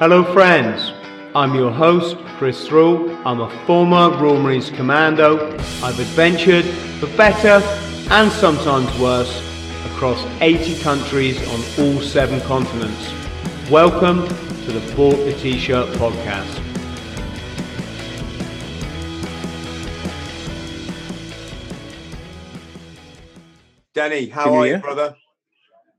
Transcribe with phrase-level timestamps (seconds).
[0.00, 0.92] Hello, friends.
[1.34, 3.10] I'm your host, Chris Thrall.
[3.26, 5.52] I'm a former Royal Marines Commando.
[5.82, 6.64] I've adventured
[6.98, 7.62] for better
[8.10, 9.42] and sometimes worse
[9.92, 13.12] across 80 countries on all seven continents.
[13.70, 16.48] Welcome to the Bought the T-Shirt podcast.
[23.92, 24.80] Danny, how Can are you, hear?
[24.80, 25.14] brother?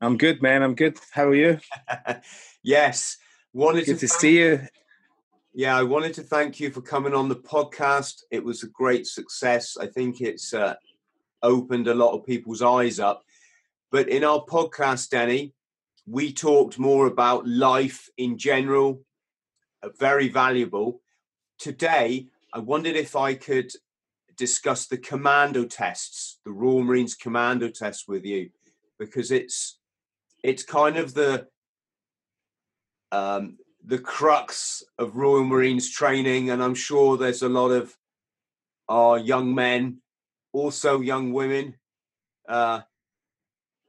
[0.02, 0.64] I'm good, man.
[0.64, 0.98] I'm good.
[1.12, 1.60] How are you?
[2.64, 3.20] yes.
[3.54, 4.62] Wanted Good to thank- see you.
[5.54, 8.24] Yeah, I wanted to thank you for coming on the podcast.
[8.32, 9.76] It was a great success.
[9.76, 10.76] I think it's uh,
[11.44, 13.24] opened a lot of people's eyes up.
[13.92, 15.54] But in our podcast, Danny,
[16.08, 19.02] we talked more about life in general,
[19.84, 21.02] uh, very valuable.
[21.60, 23.72] Today, I wondered if I could
[24.38, 28.50] discuss the commando tests, the Royal Marines commando tests with you,
[28.98, 29.78] because it's
[30.44, 31.48] it's kind of the
[33.12, 37.96] um, the crux of Royal Marines training, and I'm sure there's a lot of
[38.88, 40.02] our young men,
[40.54, 41.76] also young women.
[42.48, 42.82] Uh,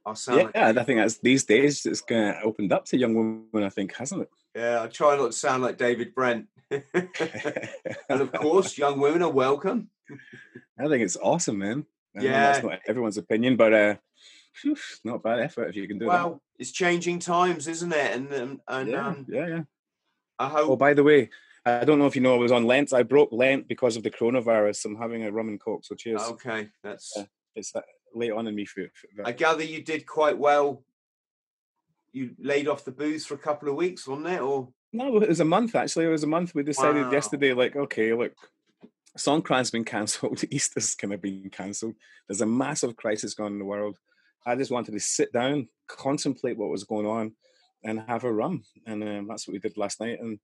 [0.05, 3.65] Yeah, like, I think that's these days it's kind of opened up to young women.
[3.65, 4.29] I think hasn't it?
[4.55, 4.83] yeah.
[4.83, 6.47] I try not to sound like David Brent.
[6.69, 9.89] and of course, young women are welcome.
[10.77, 11.85] I think it's awesome, man.
[12.17, 12.31] I Yeah.
[12.51, 13.95] that's not everyone's opinion, but uh,
[15.03, 16.09] not bad effort if you can do it.
[16.09, 18.15] Well, it's changing times, isn't it?
[18.15, 18.79] And um, that.
[18.81, 19.61] and Yeah, um, yeah, yeah.
[20.39, 20.69] I hope.
[20.69, 21.29] Oh, by the way,
[21.65, 22.93] I don't know if you know I was on Lent.
[22.93, 24.85] I broke Lent because of the coronavirus.
[24.85, 26.21] I'm having a rum and coke, so cheers.
[26.21, 27.17] okay, that's.
[27.55, 27.81] It's uh,
[28.15, 29.27] late on in me for, for.
[29.27, 30.83] I gather you did quite well.
[32.11, 34.41] You laid off the booze for a couple of weeks, wasn't it?
[34.41, 36.05] Or No, it was a month actually.
[36.05, 36.53] It was a month.
[36.53, 37.11] We decided Wow.
[37.11, 38.33] yesterday, like, okay, look,
[39.17, 40.43] Songkran's been cancelled.
[40.51, 41.95] Easter's kind of been cancelled.
[42.27, 43.97] There's a massive crisis going on in the world.
[44.45, 47.33] I just wanted to sit down, contemplate what was going on,
[47.83, 48.63] and have a rum.
[48.85, 50.19] And um, that's what we did last night.
[50.19, 50.39] And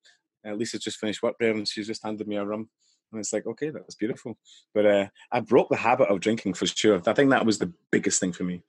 [0.45, 2.69] uh, Lisa's just finished work there, and she's just handed me a rum.
[3.11, 4.37] And it's like, okay, that was beautiful.
[4.73, 7.01] But uh, I broke the habit of drinking for sure.
[7.07, 8.61] I think that was the biggest thing for me.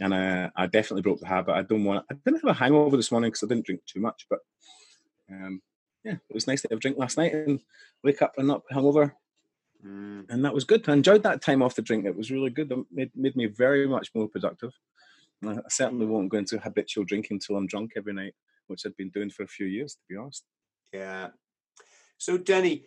[0.00, 1.52] And uh, I definitely broke the habit.
[1.52, 2.06] I don't want.
[2.10, 4.38] I didn't have a hangover this morning because I didn't drink too much, but
[5.30, 5.60] um,
[6.04, 7.60] yeah, it was nice to have a drink last night and
[8.02, 9.12] wake up and not hungover,
[9.84, 10.88] Mm, and that was good.
[10.88, 12.04] I enjoyed that time off the drink.
[12.04, 12.70] It was really good.
[12.70, 14.72] It made, made me very much more productive.
[15.42, 18.34] And I certainly won't go into habitual drinking until I'm drunk every night,
[18.68, 20.44] which I've been doing for a few years, to be honest.
[20.92, 21.28] yeah.
[22.16, 22.84] So, Denny,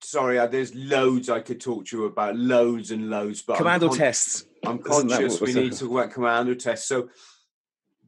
[0.00, 3.42] sorry, uh, there's loads I could talk to you about, loads and loads.
[3.42, 4.44] But I'm Commando con- tests.
[4.64, 6.86] I'm conscious we need to talk about commando tests.
[6.86, 7.08] So,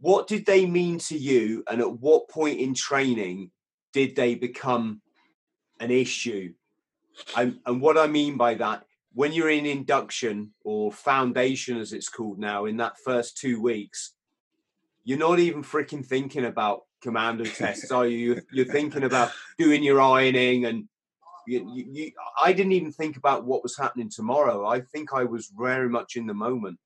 [0.01, 3.51] what did they mean to you, and at what point in training
[3.93, 5.01] did they become
[5.81, 6.55] an issue?
[7.37, 8.85] And, and what I mean by that,
[9.15, 14.15] when you're in induction or foundation, as it's called now, in that first two weeks,
[15.05, 18.19] you're not even freaking thinking about commando tests, are you?
[18.19, 20.89] You're, you're thinking about doing your ironing and
[21.47, 24.65] you, you, you, I didn't even think about what was happening tomorrow.
[24.65, 26.79] I think I was very much in the moment.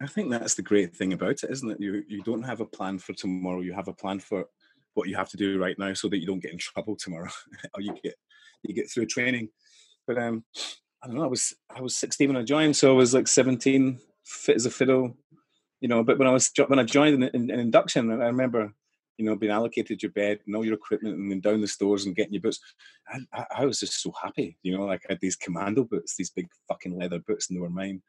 [0.00, 1.80] I think that's the great thing about it, isn't it?
[1.80, 3.60] You you don't have a plan for tomorrow.
[3.60, 4.46] You have a plan for
[4.94, 7.30] what you have to do right now, so that you don't get in trouble tomorrow,
[7.74, 8.16] or you get
[8.64, 9.48] you get through training.
[10.06, 10.44] But um,
[11.02, 11.24] I don't know.
[11.24, 14.66] I was I was 16 when I joined, so I was like 17, fit as
[14.66, 15.16] a fiddle,
[15.80, 16.02] you know.
[16.02, 18.72] But when I was when I joined in, in, in induction, I remember,
[19.18, 22.06] you know, being allocated your bed and all your equipment, and then down the stores
[22.06, 22.60] and getting your boots.
[23.32, 24.84] I, I, was just so happy, you know.
[24.84, 28.02] Like I had these commando boots, these big fucking leather boots, and they were mine.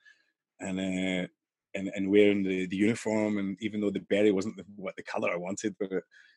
[0.59, 1.27] And uh,
[1.75, 5.03] and, and wearing the, the uniform and even though the berry wasn't the, what the
[5.03, 5.91] color I wanted, but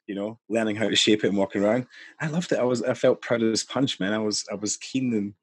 [0.06, 1.87] you know, learning how to shape it and walking around,
[2.21, 2.59] I loved it.
[2.59, 4.12] I was I felt proud as punch, man.
[4.12, 5.34] I was I was keen and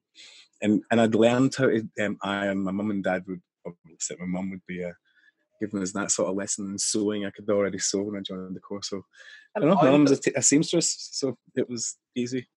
[0.62, 2.64] and and I'd learned how to um, iron.
[2.64, 4.92] My mum and dad would obviously my mum would be uh,
[5.60, 7.24] giving us that sort of lesson in sewing.
[7.24, 9.04] I could already sew when I joined the course, so
[9.56, 9.76] I don't know.
[9.76, 12.48] My I mum's a, t- a seamstress, so it was easy.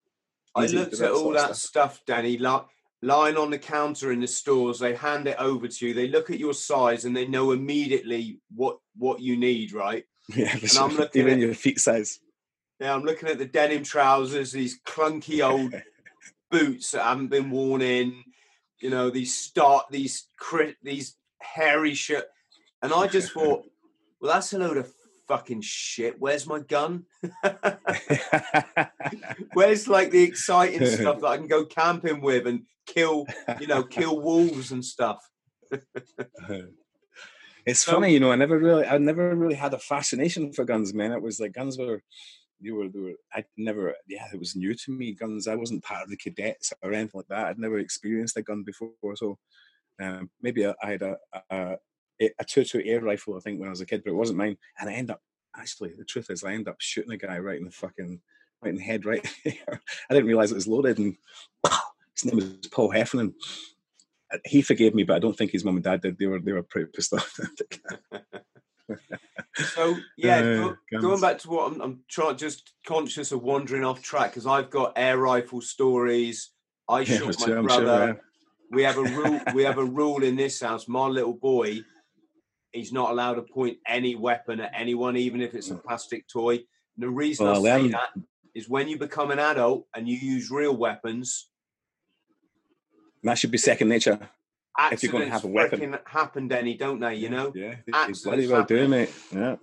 [0.55, 2.59] I easy to looked at all that stuff, Danny, li-
[3.01, 4.79] lying on the counter in the stores.
[4.79, 5.93] They hand it over to you.
[5.93, 10.05] They look at your size and they know immediately what what you need, right?
[10.35, 12.19] Yeah, And I'm looking even at- your feet size.
[12.79, 15.73] Now I'm looking at the denim trousers, these clunky old
[16.51, 18.23] boots that haven't been worn in,
[18.79, 22.25] you know, these start these cri- these hairy shirt,
[22.81, 23.65] and I just thought,
[24.21, 24.93] well, that's a load of
[25.29, 26.19] fucking shit.
[26.19, 27.05] Where's my gun?
[29.53, 33.25] Where's like the exciting stuff that I can go camping with and kill,
[33.61, 35.19] you know, kill wolves and stuff?
[37.65, 38.31] it's So- funny, you know.
[38.31, 41.11] I never really, I never really had a fascination for guns, man.
[41.13, 42.01] It was like guns were,
[42.59, 43.13] you were, they were.
[43.33, 45.13] I never, yeah, it was new to me.
[45.13, 45.47] Guns.
[45.47, 47.45] I wasn't part of the cadets or anything like that.
[47.47, 49.37] I'd never experienced a gun before, so
[50.01, 51.17] um, maybe I, I had a,
[51.51, 51.77] a
[52.19, 54.37] a two two air rifle, I think, when I was a kid, but it wasn't
[54.39, 54.57] mine.
[54.79, 55.21] And I end up
[55.57, 58.19] actually, the truth is, I end up shooting a guy right in the fucking
[58.61, 59.81] right in the head, right there.
[60.09, 61.15] I didn't realize it was loaded, and
[62.15, 63.33] his name was Paul Heffernan.
[64.31, 66.17] Uh, he forgave me, but I don't think his mum and dad did.
[66.19, 67.39] They were they were pretty pissed off.
[69.73, 73.83] so yeah, Uh, go, going back to what I'm, I'm trying, just conscious of wandering
[73.83, 76.51] off track because I've got air rifle stories.
[76.87, 78.07] I Yeah, shot my sure- I'm sure, brother.
[78.07, 78.13] yeah.
[78.71, 79.41] We have a rule.
[79.55, 80.87] we have a rule in this house.
[80.87, 81.79] My little boy,
[82.71, 86.55] he's not allowed to point any weapon at anyone, even if it's a plastic toy.
[86.55, 86.63] And
[86.97, 88.09] the reason Well, I say then- that
[88.55, 91.49] is when you become an adult and you use real weapons,
[93.23, 94.19] that should be second nature.
[94.91, 95.97] If you're gonna have a weapon.
[96.05, 97.15] happen, Denny, don't they?
[97.15, 97.51] You know.
[97.53, 98.89] yeah, accidents bloody well happen.
[98.89, 99.13] mate.
[99.33, 99.57] Yeah.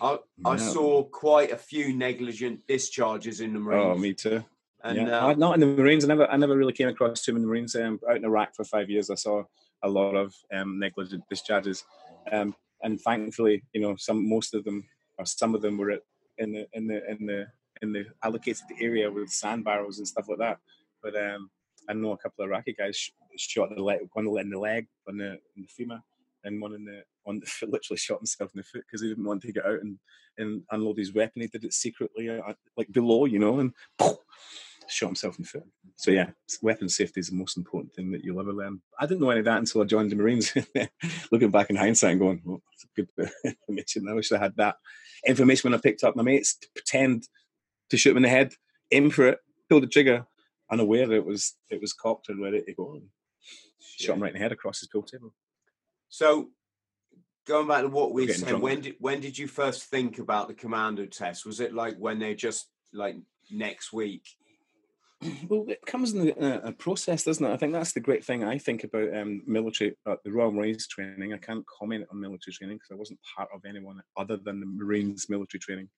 [0.00, 0.56] I, I Yeah.
[0.56, 3.96] saw quite a few negligent discharges in the Marines.
[3.96, 4.44] Oh, me too.
[4.84, 5.26] And yeah.
[5.26, 6.04] uh, not in the Marines.
[6.04, 7.74] I never, I never really came across too many Marines.
[7.76, 9.44] Um, out in Iraq for five years, I saw
[9.82, 11.84] a lot of um, negligent discharges,
[12.30, 14.84] um, and thankfully, you know, some, most of them,
[15.18, 16.00] or some of them, were at,
[16.38, 17.46] in the, in the, in the,
[17.82, 20.58] in the allocated area with sand barrels and stuff like that.
[21.02, 21.50] But um,
[21.88, 24.86] I know a couple of Iraqi guys sh- shot the leg, one in the leg,
[25.08, 26.00] on the, in the femur,
[26.44, 27.70] and one in the on the foot.
[27.70, 29.98] Literally shot himself in the foot because he didn't want to get out and,
[30.38, 31.42] and unload his weapon.
[31.42, 33.72] He did it secretly, uh, like below, you know, and
[34.88, 35.64] shot himself in the foot.
[35.96, 36.30] So yeah,
[36.62, 38.80] weapon safety is the most important thing that you'll ever learn.
[38.98, 40.52] I didn't know any of that until I joined the Marines.
[41.32, 43.32] Looking back in hindsight and going, well, that's a good
[43.68, 44.08] information.
[44.08, 44.76] I wish I had that
[45.26, 47.28] information when I picked up my mates to pretend
[47.90, 48.54] to shoot him in the head,
[48.90, 49.38] aim for it,
[49.68, 50.26] pull the trigger,
[50.70, 52.94] unaware that it was it was cocked and ready to go.
[52.94, 53.08] And
[53.80, 55.34] shot him right in the head across his pool table.
[56.08, 56.48] So,
[57.46, 58.62] going back to what we said, drunk.
[58.62, 61.46] when did when did you first think about the commando test?
[61.46, 63.16] Was it like when they just like
[63.50, 64.24] next week?
[65.48, 67.52] Well, it comes in a, a process, doesn't it?
[67.52, 70.86] I think that's the great thing I think about um, military, uh, the Royal Marines
[70.88, 71.32] training.
[71.32, 74.66] I can't comment on military training because I wasn't part of anyone other than the
[74.66, 75.88] Marines military training.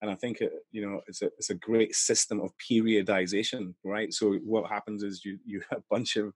[0.00, 4.12] And I think it, you know, it's a it's a great system of periodization, right?
[4.12, 6.32] So what happens is you you have a bunch of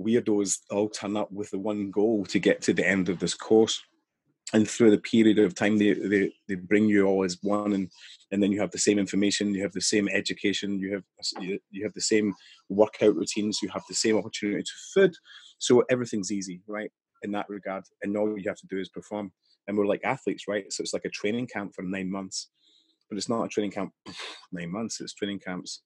[0.00, 3.34] weirdos all turn up with the one goal to get to the end of this
[3.34, 3.82] course.
[4.54, 7.90] And through the period of time, they, they, they bring you all as one, and,
[8.30, 11.04] and then you have the same information, you have the same education, you have
[11.40, 12.34] you, have the same
[12.68, 15.14] workout routines, you have the same opportunity to food,
[15.58, 16.90] so everything's easy, right?
[17.22, 19.32] In that regard, and all you have to do is perform.
[19.68, 20.70] And we're like athletes, right?
[20.70, 22.48] So it's like a training camp for nine months,
[23.08, 23.92] but it's not a training camp
[24.50, 25.00] nine months.
[25.00, 25.82] It's training camps.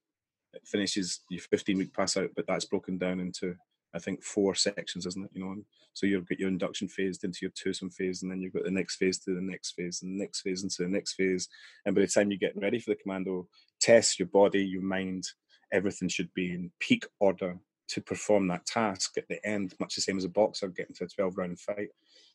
[0.54, 3.54] It finishes your 15 week pass out, but that's broken down into
[3.96, 5.30] I think four sections, isn't it?
[5.32, 5.56] You know,
[5.94, 8.70] so you've got your induction phase into your twosome phase, and then you've got the
[8.70, 11.48] next phase to the next phase, and the next phase into the next phase.
[11.86, 13.48] And by the time you get ready for the commando
[13.80, 15.24] test, your body, your mind,
[15.72, 17.58] everything should be in peak order
[17.88, 21.04] to perform that task at the end, much the same as a boxer getting to
[21.04, 21.88] a 12 round fight.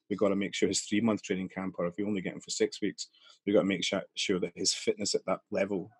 [0.09, 2.33] We've got to make sure his three month training camp, or if we only get
[2.33, 3.09] him for six weeks,
[3.45, 3.85] we've got to make
[4.15, 5.91] sure that his fitness at that level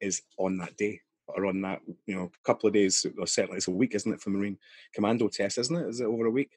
[0.00, 1.00] is on that day
[1.36, 4.12] or on that, you know, a couple of days, or certainly it's a week, isn't
[4.12, 4.58] it, for Marine
[4.94, 5.88] Commando test, isn't it?
[5.88, 6.50] Is it over a week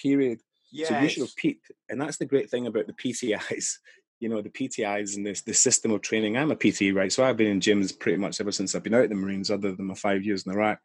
[0.00, 0.40] period?
[0.70, 1.70] Yeah, so you should have peaked.
[1.88, 3.78] And that's the great thing about the PTIs,
[4.20, 6.36] you know, the PTIs and this the system of training.
[6.36, 7.12] I'm a PT, right?
[7.12, 9.50] So I've been in gyms pretty much ever since I've been out of the Marines,
[9.50, 10.80] other than my five years in Iraq.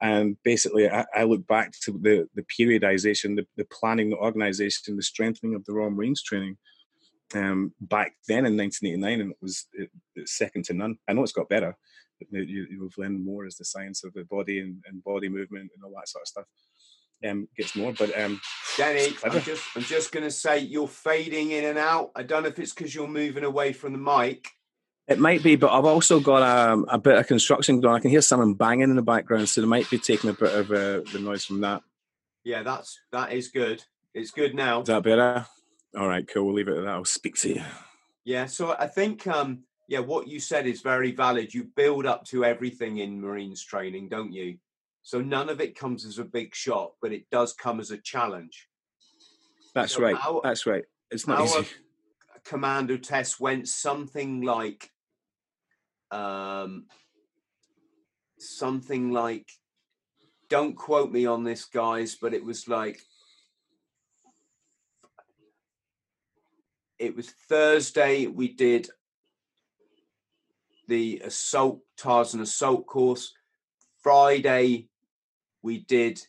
[0.00, 4.96] And basically, I, I look back to the, the periodization, the, the planning, the organization,
[4.96, 6.56] the strengthening of the Royal Marines training
[7.34, 10.98] um, back then in 1989, and it was it, it's second to none.
[11.08, 11.76] I know it's got better.
[12.30, 15.84] You, you've learned more as the science of the body and, and body movement and
[15.84, 16.44] all that sort of stuff
[17.26, 17.92] um, gets more.
[17.92, 18.40] But um,
[18.76, 19.08] Danny.
[19.24, 22.10] I'm just I'm just gonna say you're fading in and out.
[22.14, 24.48] I don't know if it's because you're moving away from the mic.
[25.06, 27.96] It might be, but I've also got um, a bit of construction going.
[27.96, 30.52] I can hear someone banging in the background, so there might be taking a bit
[30.54, 31.82] of uh, the noise from that.
[32.44, 33.82] Yeah, that's that is good.
[34.14, 34.82] It's good now.
[34.82, 35.46] Is that better?
[35.96, 36.44] All right, cool.
[36.44, 36.94] We'll leave it at that.
[36.94, 37.62] I'll speak to you.
[38.24, 41.52] Yeah, so I think um yeah, what you said is very valid.
[41.54, 44.58] You build up to everything in Marines training, don't you?
[45.02, 47.96] So none of it comes as a big shock, but it does come as a
[47.96, 48.68] challenge.
[49.74, 50.16] That's So right.
[50.24, 50.84] our- That's right.
[51.10, 51.68] It's not our easy.
[52.44, 54.90] commando test went something like
[56.10, 56.86] um
[58.38, 59.46] something like
[60.48, 62.98] don't quote me on this guys but it was like
[66.98, 68.88] it was thursday we did
[70.88, 73.32] the assault tarzan assault course
[74.02, 74.88] friday
[75.62, 76.20] we did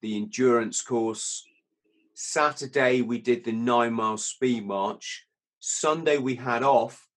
[0.00, 1.44] the endurance course
[2.14, 5.26] Saturday we did the nine mile speed march.
[5.58, 7.08] Sunday we had off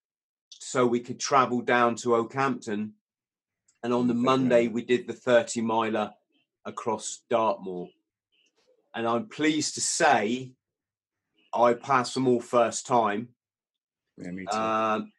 [0.49, 2.93] so we could travel down to Okehampton.
[3.83, 6.13] And on the Monday we did the 30 miler
[6.65, 7.89] across Dartmoor.
[8.95, 10.53] And I'm pleased to say
[11.53, 13.29] I passed them all first time.
[14.17, 14.57] Yeah, me too.
[14.57, 15.11] Um,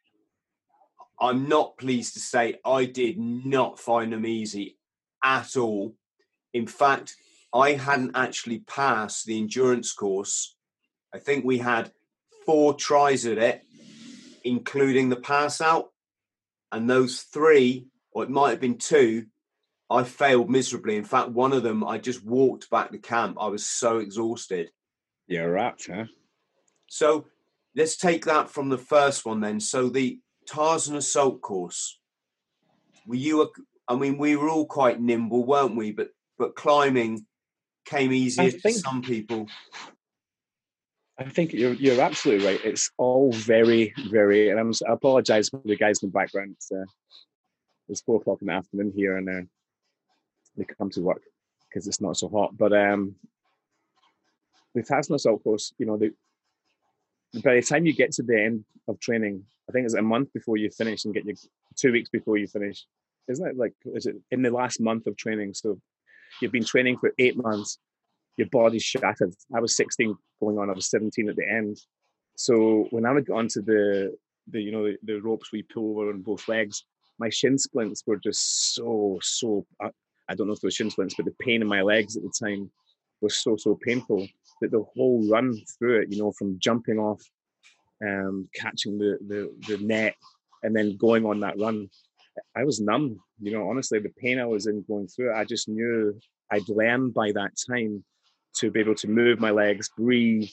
[1.19, 4.77] I'm not pleased to say I did not find them easy
[5.23, 5.95] at all.
[6.53, 7.15] In fact,
[7.53, 10.55] I hadn't actually passed the endurance course.
[11.13, 11.91] I think we had
[12.45, 13.63] four tries at it,
[14.43, 15.91] including the pass out.
[16.71, 19.27] And those three, or it might have been two,
[19.89, 20.97] I failed miserably.
[20.97, 23.37] In fact, one of them, I just walked back to camp.
[23.39, 24.69] I was so exhausted.
[25.27, 26.05] Yeah, right, huh?
[26.87, 27.25] So
[27.75, 29.59] let's take that from the first one then.
[29.59, 31.99] So the Tarzan assault course.
[33.05, 33.43] Were you?
[33.43, 33.47] A,
[33.87, 35.91] I mean, we were all quite nimble, weren't we?
[35.91, 37.25] But but climbing
[37.85, 39.47] came easier think- to some people.
[41.19, 42.59] I think you're you're absolutely right.
[42.63, 46.51] It's all very, very, and I'm, I apologize for the guys in the background.
[46.51, 46.85] It's, uh,
[47.89, 49.41] it's four o'clock in the afternoon here, and uh,
[50.55, 51.23] they come to work
[51.67, 52.55] because it's not so hot.
[52.55, 53.15] But um,
[54.75, 56.13] the Tarzan Assault Course, you know, the,
[57.41, 60.31] by the time you get to the end of training, I think it's a month
[60.33, 61.35] before you finish and get your
[61.75, 62.85] two weeks before you finish.
[63.27, 65.53] Isn't it like is it in the last month of training?
[65.53, 65.79] So
[66.41, 67.79] you've been training for eight months,
[68.37, 69.33] your body's shattered.
[69.53, 71.77] I was 16 going on, I was 17 at the end.
[72.35, 74.15] So when I would got onto the
[74.49, 76.85] the you know the, the ropes we pull over on both legs,
[77.19, 79.65] my shin splints were just so so.
[79.81, 79.89] I,
[80.29, 82.23] I don't know if they were shin splints, but the pain in my legs at
[82.23, 82.69] the time
[83.21, 84.27] was so so painful
[84.61, 87.21] that the whole run through it, you know, from jumping off,
[88.05, 90.15] um, catching the the the net,
[90.63, 91.89] and then going on that run,
[92.55, 93.19] I was numb.
[93.41, 96.19] You know, honestly, the pain I was in going through it, I just knew
[96.51, 98.03] I'd learned by that time
[98.55, 100.49] to be able to move my legs, breathe,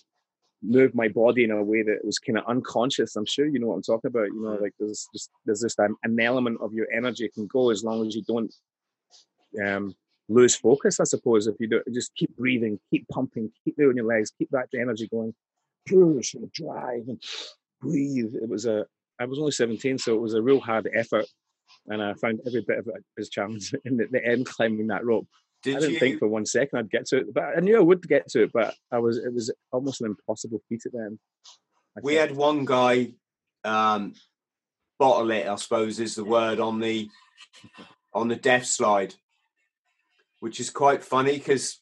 [0.62, 3.16] move my body in a way that was kind of unconscious.
[3.16, 4.28] I'm sure you know what I'm talking about.
[4.28, 7.70] You know, like there's just there's just an, an element of your energy can go
[7.70, 8.52] as long as you don't
[9.64, 9.94] um,
[10.28, 11.00] lose focus.
[11.00, 14.50] I suppose if you do just keep breathing, keep pumping, keep moving your legs, keep
[14.50, 15.34] that energy going,
[15.86, 17.22] push and drive and
[17.80, 18.34] breathe.
[18.34, 18.86] It was a
[19.20, 21.26] I was only 17, so it was a real hard effort.
[21.86, 25.04] And I found every bit of it as challenging in the, the end climbing that
[25.04, 25.28] rope.
[25.62, 26.00] Did I didn't you?
[26.00, 28.42] think for one second I'd get to it, but I knew I would get to
[28.42, 28.50] it.
[28.52, 31.18] But I was it was almost an impossible feat at the end.
[31.96, 33.12] I we had one guy
[33.64, 34.14] um,
[34.98, 37.08] bottle it, I suppose, is the word on the
[38.12, 39.14] on the death slide,
[40.40, 41.78] which is quite funny because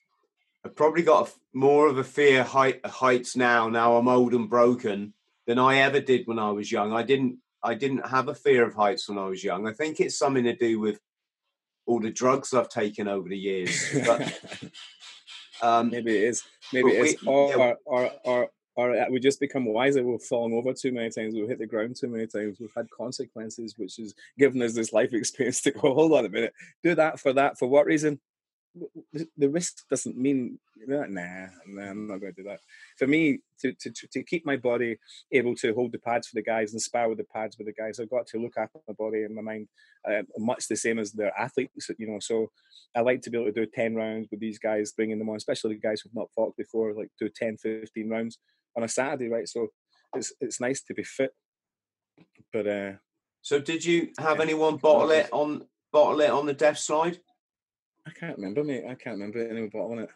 [0.65, 3.69] I've probably got f more of a fear height heights now.
[3.69, 5.13] Now I'm old and broken
[5.47, 6.93] than I ever did when I was young.
[6.93, 9.67] I didn't I didn't have a fear of heights when I was young.
[9.67, 11.01] I think it's something to do with
[11.87, 13.91] all the drugs I've taken over the years.
[14.07, 14.41] But
[15.63, 16.45] um, Maybe it is.
[16.73, 17.23] Maybe it is.
[17.23, 17.75] we- Or, yeah.
[17.85, 20.03] or, or, or, uh, we just become wiser.
[20.05, 21.35] We've fallen over too many times.
[21.35, 22.59] We've hit the ground too many times.
[22.61, 26.29] We've had consequences, which has given us this life experience to go, hold on a
[26.29, 27.59] minute, do that for that.
[27.59, 28.21] For what reason?
[29.37, 32.61] The risk doesn't mean, nah, nah, nah I'm not going to do that.
[32.99, 34.99] For me, to, to, to keep my body
[35.31, 37.75] able to hold the pads for the guys and spar with the pads with the
[37.75, 39.69] guys, I've got to look after my body and my mind
[40.09, 42.19] uh, much the same as the athletes, you know.
[42.21, 42.51] So
[42.97, 45.37] I like to be able to do 10 rounds with these guys, bringing them on,
[45.37, 48.39] especially the guys who've not fought before, like do 10, 15 rounds
[48.77, 49.49] on a Saturday, right?
[49.49, 49.69] So
[50.15, 51.33] it's it's nice to be fit.
[52.53, 52.93] But uh
[53.41, 57.19] so did you have anyone bottle it on bottle it on the death slide?
[58.07, 58.85] I can't remember, mate.
[58.85, 60.11] I can't remember anyone on it.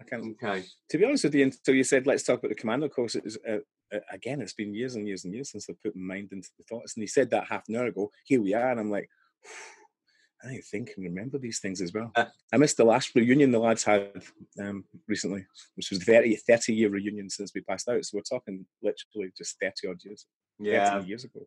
[0.00, 0.36] I can't.
[0.42, 0.64] Okay.
[0.90, 3.24] To be honest with you, until you said let's talk about the commando course, it
[3.24, 3.58] was, uh,
[3.94, 6.48] uh, again, it's been years and years and years since I put my mind into
[6.58, 6.96] the thoughts.
[6.96, 8.10] And he said that half an hour ago.
[8.24, 9.08] Here we are, and I'm like,
[10.44, 12.12] I to think and remember these things as well.
[12.52, 14.12] I missed the last reunion the lads had
[14.60, 18.04] um, recently, which was 30, 30 year reunion since we passed out.
[18.04, 20.26] So we're talking literally just 30 odd years,
[20.58, 21.00] 30 Yeah.
[21.00, 21.40] years ago.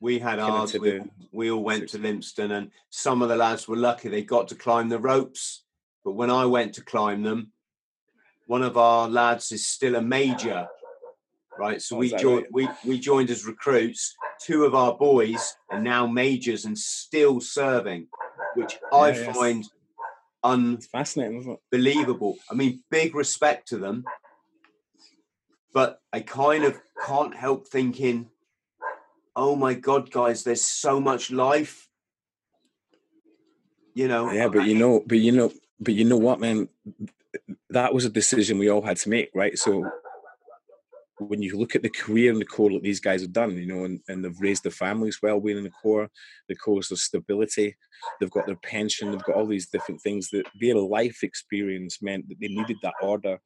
[0.00, 0.74] We had ours.
[0.74, 1.00] We,
[1.32, 4.54] we all went to Lympstone, and some of the lads were lucky they got to
[4.54, 5.64] climb the ropes.
[6.04, 7.52] But when I went to climb them,
[8.46, 10.68] one of our lads is still a major,
[11.58, 11.82] right?
[11.82, 12.46] So Oh, we joined.
[12.54, 12.74] right?
[12.84, 14.14] We we joined as recruits.
[14.40, 18.06] Two of our boys are now majors and still serving,
[18.54, 19.36] which I yes.
[19.36, 19.64] find
[20.74, 21.58] It's fascinating.
[22.50, 24.04] I mean, big respect to them,
[25.74, 28.30] but I kind of can't help thinking,
[29.38, 31.88] oh my God, guys, there's so much life.
[33.94, 36.68] You know, Yeah, but you know, but you know, but you know what, man?
[37.70, 39.56] That was a decision we all had to make, right?
[39.56, 39.88] So
[41.18, 43.66] when you look at the career and the Corps that these guys have done, you
[43.66, 46.08] know, and, and they've raised their families well being in the Corps,
[46.48, 47.76] the course of stability,
[48.20, 52.28] they've got their pension, they've got all these different things that their life experience meant
[52.28, 53.38] that they needed that order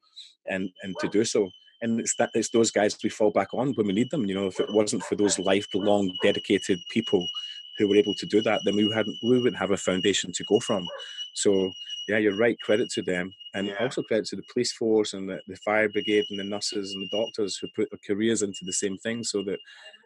[0.47, 1.49] and and to do so.
[1.83, 4.25] And it's that it's those guys we fall back on when we need them.
[4.25, 7.27] You know, if it wasn't for those lifelong dedicated people
[7.77, 10.43] who were able to do that, then we hadn't we wouldn't have a foundation to
[10.45, 10.87] go from.
[11.33, 11.71] So
[12.07, 12.57] yeah, you're right.
[12.67, 13.75] Credit to them, and Yeah.
[13.81, 17.03] also credit to the police force and the, the fire brigade and the nurses and
[17.03, 19.59] the doctors who put their careers into the same thing, so that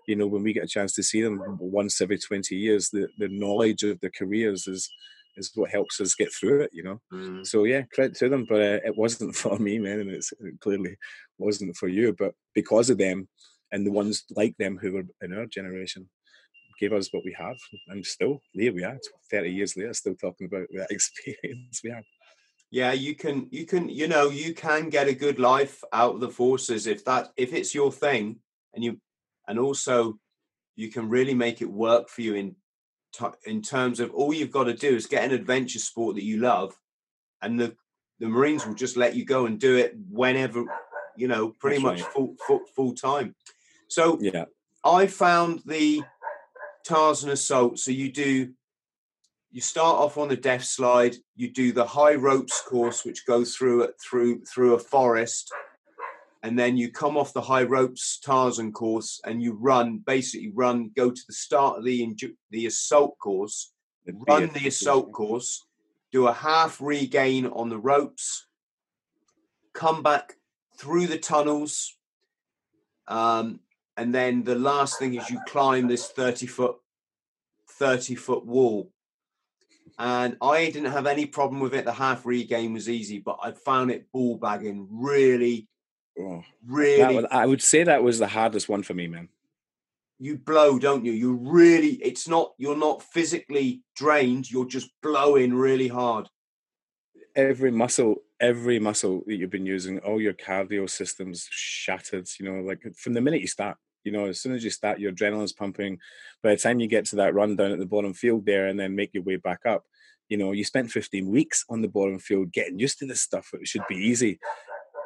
[0.07, 3.07] you know, when we get a chance to see them once every 20 years, the,
[3.17, 4.89] the knowledge of their careers is
[5.37, 6.99] is what helps us get through it, you know.
[7.13, 7.45] Mm.
[7.45, 10.59] So yeah, credit to them, but uh, it wasn't for me, man, and it's, it
[10.59, 10.97] clearly
[11.37, 12.15] wasn't for you.
[12.17, 13.27] But because of them
[13.71, 16.09] and the ones like them who were in our generation,
[16.79, 18.99] gave us what we have, and still here we are,
[19.31, 22.03] thirty years later, still talking about that experience we had.
[22.69, 26.19] Yeah, you can, you can, you know, you can get a good life out of
[26.19, 28.39] the forces if that, if it's your thing,
[28.73, 28.99] and you,
[29.47, 30.19] and also,
[30.75, 32.55] you can really make it work for you in
[33.45, 36.37] in terms of all you've got to do is get an adventure sport that you
[36.37, 36.75] love,
[37.41, 37.75] and the
[38.19, 40.65] the Marines will just let you go and do it whenever,
[41.15, 42.13] you know, pretty That's much right.
[42.13, 43.35] full, full full time.
[43.87, 44.45] So yeah,
[44.83, 46.03] I found the
[46.85, 47.79] Tarzan Assault.
[47.79, 48.53] So you do
[49.51, 51.15] you start off on the death slide.
[51.35, 55.51] You do the high ropes course, which goes through through through a forest,
[56.47, 60.91] and then you come off the high ropes Tarzan course and you run, basically run,
[60.95, 62.15] go to the start of the
[62.51, 63.73] the assault course,
[64.29, 65.65] run the assault course,
[66.13, 68.47] do a half regain on the ropes,
[69.73, 70.35] come back
[70.77, 71.97] through the tunnels,
[73.09, 73.59] um,
[73.97, 76.77] and then the last thing is you climb this 30 foot
[77.71, 78.89] 30 foot wall
[79.99, 81.83] and I didn't have any problem with it.
[81.83, 85.67] The half regain was easy, but I found it ball bagging really,
[86.19, 87.15] oh, really.
[87.15, 89.29] Was, I would say that was the hardest one for me, man.
[90.19, 91.11] You blow, don't you?
[91.11, 91.93] You really.
[92.03, 92.53] It's not.
[92.57, 94.49] You're not physically drained.
[94.49, 96.27] You're just blowing really hard.
[97.35, 102.27] Every muscle, every muscle that you've been using, all your cardio systems shattered.
[102.39, 104.99] You know, like from the minute you start you know, as soon as you start,
[104.99, 105.99] your adrenaline's pumping.
[106.41, 108.79] By the time you get to that run down at the bottom field there and
[108.79, 109.83] then make your way back up,
[110.29, 113.49] you know, you spent 15 weeks on the bottom field getting used to this stuff.
[113.53, 114.39] It should be easy.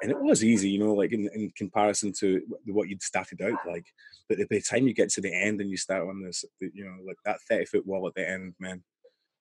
[0.01, 3.59] And it was easy, you know, like in, in comparison to what you'd started out
[3.67, 3.85] like.
[4.27, 6.83] But by the time you get to the end and you start on this, you
[6.83, 8.83] know, like that 30 foot wall at the end, man,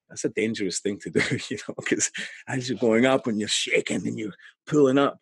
[0.08, 2.10] that's a dangerous thing to do, you know, because
[2.46, 4.34] as you're going up and you're shaking and you're
[4.66, 5.18] pulling up,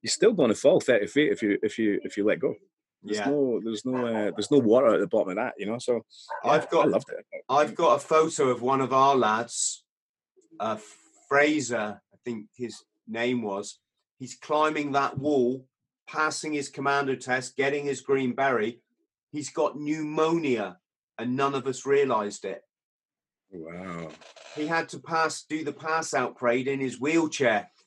[0.00, 2.54] you're still going to fall 30 feet if you if you if you let go.
[3.02, 3.30] There's yeah.
[3.30, 5.78] no, there's no, uh, there's no water at the bottom of that, you know.
[5.78, 6.02] So
[6.44, 7.42] yeah, I've got, I loved it.
[7.48, 9.84] I've got a photo of one of our lads,
[10.58, 10.78] uh,
[11.28, 13.78] Fraser, I think his name was.
[14.18, 15.66] He's climbing that wall,
[16.06, 18.80] passing his commando test, getting his green berry.
[19.30, 20.78] He's got pneumonia,
[21.18, 22.62] and none of us realised it.
[23.50, 24.10] Wow.
[24.54, 27.70] He had to pass, do the pass out parade in his wheelchair.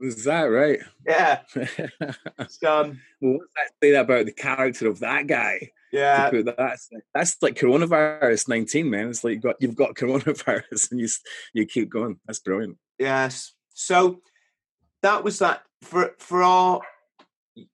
[0.00, 0.78] Is that right?
[1.06, 1.40] Yeah.
[1.56, 5.70] um, well, what's that say about the character of that guy?
[5.92, 6.30] Yeah.
[6.30, 9.08] That's that's like coronavirus nineteen, man.
[9.08, 11.08] It's like you got you've got coronavirus and you
[11.52, 12.18] you keep going.
[12.26, 12.78] That's brilliant.
[12.98, 13.52] Yes.
[13.74, 14.20] So
[15.02, 16.80] that was that for for our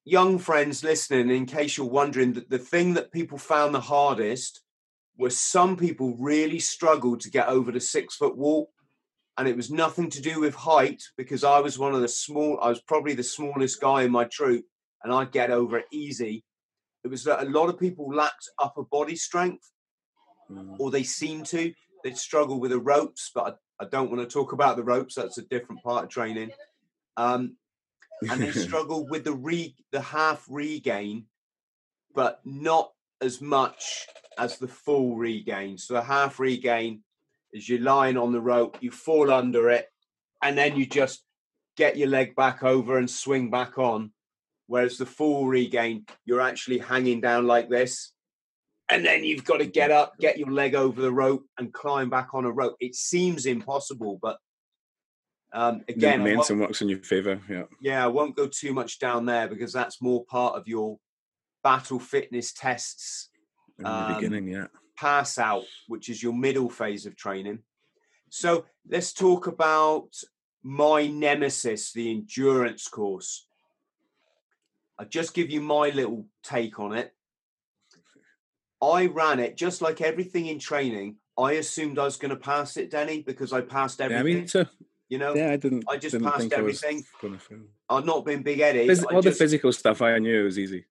[0.04, 1.30] young friends listening.
[1.30, 4.62] In case you're wondering, that the thing that people found the hardest
[5.16, 8.70] was some people really struggled to get over the six foot wall
[9.38, 12.58] and it was nothing to do with height because I was one of the small.
[12.60, 14.64] I was probably the smallest guy in my troop,
[15.02, 16.44] and I'd get over it easy.
[17.04, 19.70] It was that a lot of people lacked upper body strength,
[20.50, 20.74] mm.
[20.80, 21.72] or they seemed to.
[22.02, 25.14] They'd struggle with the ropes, but I, I, don't want to talk about the ropes.
[25.14, 26.50] That's a different part of training.
[27.18, 27.56] Um,
[28.30, 31.26] and they struggled with the re the half regain,
[32.14, 34.06] but not as much
[34.38, 35.76] as the full regain.
[35.76, 37.02] So the half regain
[37.52, 39.88] is you're lying on the rope, you fall under it,
[40.42, 41.24] and then you just
[41.76, 44.12] get your leg back over and swing back on.
[44.66, 48.12] Whereas the full regain, you're actually hanging down like this.
[48.90, 52.10] And then you've got to get up, get your leg over the rope, and climb
[52.10, 52.76] back on a rope.
[52.80, 54.38] It seems impossible, but
[55.52, 57.40] um, again, momentum works in your favor.
[57.48, 57.64] Yeah.
[57.80, 60.98] Yeah, I won't go too much down there because that's more part of your
[61.62, 63.30] battle fitness tests.
[63.78, 64.66] In the um, beginning, yeah
[64.98, 67.60] pass out, which is your middle phase of training.
[68.30, 70.08] So let's talk about
[70.62, 73.46] my nemesis, the endurance course.
[74.98, 77.14] I'll just give you my little take on it.
[78.82, 81.16] I ran it just like everything in training.
[81.38, 84.26] I assumed I was going to pass it, Denny, because I passed everything.
[84.26, 84.66] Yeah, I mean, so,
[85.08, 85.84] you know, yeah, I didn't.
[85.88, 87.04] I just didn't passed everything.
[87.88, 88.88] I've not been big headed.
[89.04, 90.84] All just, the physical stuff I knew was easy.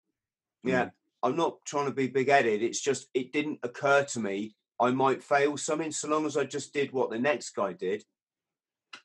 [0.64, 0.92] Yeah, mm.
[1.24, 2.64] I'm not trying to be big headed.
[2.64, 6.44] It's just it didn't occur to me I might fail something so long as I
[6.44, 8.04] just did what the next guy did.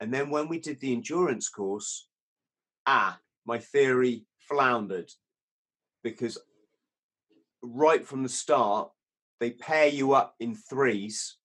[0.01, 2.09] And then when we did the endurance course,
[2.87, 5.11] ah, my theory floundered
[6.03, 6.39] because
[7.63, 8.91] right from the start,
[9.41, 11.37] they pair you up in threes.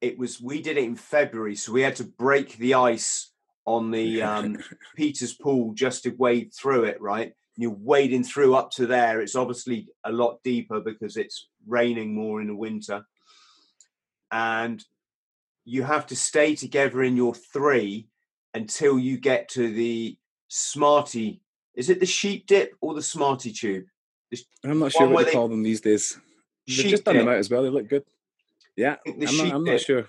[0.00, 3.30] It was we did it in February, so we had to break the ice
[3.66, 4.58] on the um,
[4.96, 7.32] Peters Pool just to wade through it, right?
[7.58, 9.20] you're wading through up to there.
[9.20, 13.04] It's obviously a lot deeper because it's raining more in the winter,
[14.30, 14.82] and
[15.64, 18.06] you have to stay together in your three
[18.54, 21.42] until you get to the smarty.
[21.74, 23.86] Is it the sheep dip or the smarty tube?
[24.64, 26.16] I'm not sure what they they- call them these days.
[26.68, 27.62] They've just done them out as well.
[27.62, 28.04] They look good.
[28.78, 30.06] Yeah, I'm, not, I'm not sure.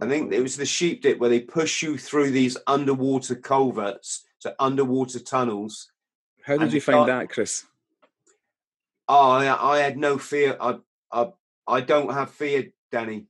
[0.00, 4.24] I think it was the sheep dip where they push you through these underwater culverts,
[4.42, 5.90] to underwater tunnels.
[6.44, 7.64] How did you find that, Chris?
[9.08, 10.56] Oh, I, I had no fear.
[10.60, 10.78] I,
[11.10, 11.32] I,
[11.66, 13.26] I don't have fear, Danny.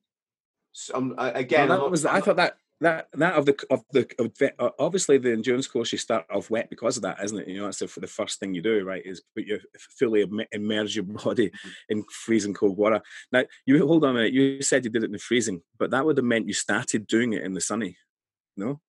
[0.72, 2.04] So, um, I- again, I'm that was.
[2.04, 4.08] I thought that that that of the of the
[4.58, 7.48] of obviously the endurance course you start off wet because of that, isn't it?
[7.48, 9.02] You know, that's the, the first thing you do, right?
[9.04, 9.60] Is put you
[9.98, 11.50] fully immerse your body
[11.88, 13.02] in freezing cold water.
[13.32, 14.32] Now, you hold on a minute.
[14.32, 17.06] You said you did it in the freezing, but that would have meant you started
[17.06, 17.96] doing it in the sunny.
[18.56, 18.80] No,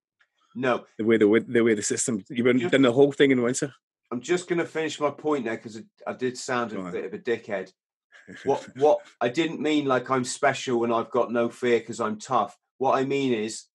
[0.55, 0.85] no.
[0.97, 3.41] the way the way the way the system you were done the whole thing in
[3.41, 3.73] winter.
[4.11, 7.13] I'm just going to finish my point there because I did sound a bit of
[7.13, 7.71] a dickhead.
[8.45, 12.19] What what I didn't mean like I'm special and I've got no fear because I'm
[12.19, 12.57] tough.
[12.77, 13.65] What I mean is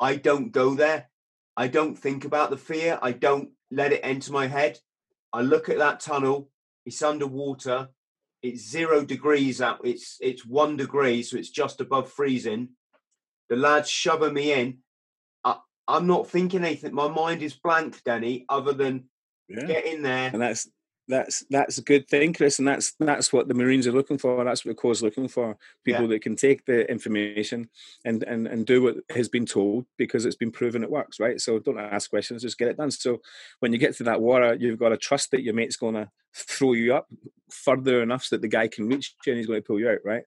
[0.00, 1.08] I don't go there.
[1.56, 2.98] I don't think about the fear.
[3.02, 4.78] I don't let it enter my head.
[5.32, 6.48] I look at that tunnel.
[6.86, 7.88] It's underwater.
[8.42, 9.80] It's zero degrees out.
[9.84, 12.70] It's it's one degree, so it's just above freezing.
[13.50, 14.78] The lads shoving me in.
[15.44, 16.94] I, I'm not thinking anything.
[16.94, 18.46] My mind is blank, Danny.
[18.48, 19.10] Other than
[19.48, 19.66] Yeah.
[19.66, 20.30] get in there.
[20.32, 20.68] and that's
[21.10, 24.42] that's that's a good thing, Chris, and that's that's what the Marines are looking for.
[24.44, 25.56] That's what the Corps is looking for.
[25.84, 26.08] People Yeah.
[26.08, 27.68] that can take the information
[28.04, 31.40] and and and do what has been told because it's been proven it works, right?
[31.40, 32.90] So don't ask questions, just get it done.
[32.90, 33.20] So
[33.58, 36.08] when you get to that water, you've got to trust that your mate's going to
[36.34, 37.08] throw you up
[37.50, 39.90] further enough so that the guy can reach you and he's going to pull you
[39.90, 40.22] out, right?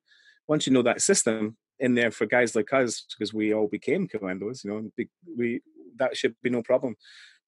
[0.48, 4.08] Once you know that system in there for guys like us, because we all became
[4.08, 5.62] commandos, you know, we, we
[5.98, 6.96] that should be no problem.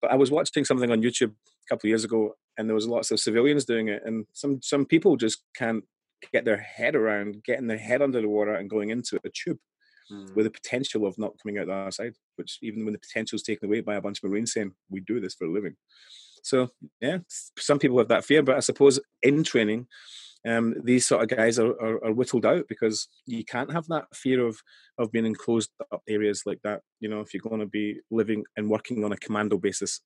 [0.02, 2.88] But I was watching something on YouTube a couple of years ago, and there was
[2.88, 5.84] lots of civilians doing it, and some some people just can't
[6.34, 9.58] get their head around getting their head under the water and going into a tube
[10.12, 10.36] Mm.
[10.36, 12.14] with the potential of not coming out the other side.
[12.36, 15.00] Which even when the potential is taken away by a bunch of Marines saying we
[15.00, 15.76] do this for a living,
[16.44, 16.70] so
[17.02, 17.18] yeah,
[17.58, 19.88] some people have that fear, but I suppose in training.
[20.48, 24.06] Um, these sort of guys are, are, are whittled out because you can't have that
[24.14, 24.62] fear of
[25.00, 26.82] of being in closed up areas like that.
[27.00, 30.02] You know, if you're going to be living and working on a commando basis,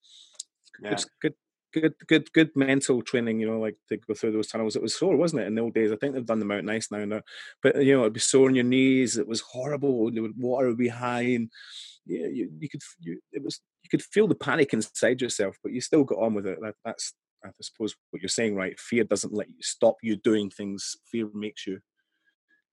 [0.82, 0.92] Yeah.
[0.94, 1.34] it's good
[1.72, 4.76] good good good mental training you know like to go through those tunnels.
[4.76, 5.92] It was sore wasn't it in the old days?
[5.92, 7.22] I think they've done them out nice now
[7.62, 9.18] but you know it'd be sore on your knees.
[9.18, 10.12] It was horrible.
[10.12, 11.50] The water would be high and
[12.06, 15.72] yeah you, you could you, it was you could feel the panic inside yourself but
[15.72, 16.60] you still got on with it.
[16.62, 17.14] That, that's
[17.46, 18.80] i suppose what you're saying right?
[18.80, 20.98] Fear doesn't let you stop you doing things.
[21.12, 21.80] Fear makes you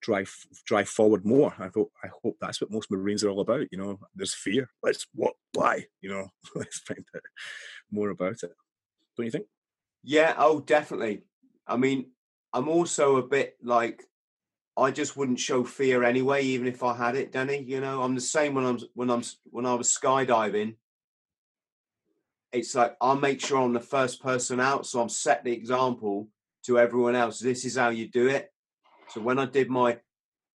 [0.03, 0.35] drive
[0.67, 1.55] drive forward more.
[1.59, 3.99] I hope i hope that's what most marines are all about you know?
[4.15, 4.71] There's fear.
[4.83, 5.87] Let's what why?
[6.01, 6.29] You know?
[6.55, 7.23] Let's find out
[7.91, 8.53] more about it
[9.17, 9.47] don't you think
[10.03, 11.23] Yeah, oh, definitely.
[11.67, 12.07] I mean,
[12.53, 14.05] I'm also a bit like
[14.77, 17.63] I just wouldn't show fear anyway, even if I had it, Danny.
[17.63, 20.77] You know, I'm the same when I'm when I'm when I was skydiving.
[22.53, 26.29] It's like I'll make sure I'm the first person out, so I'm set the example
[26.67, 27.39] to everyone else.
[27.39, 28.53] This is how you do it.
[29.09, 29.99] So when I did my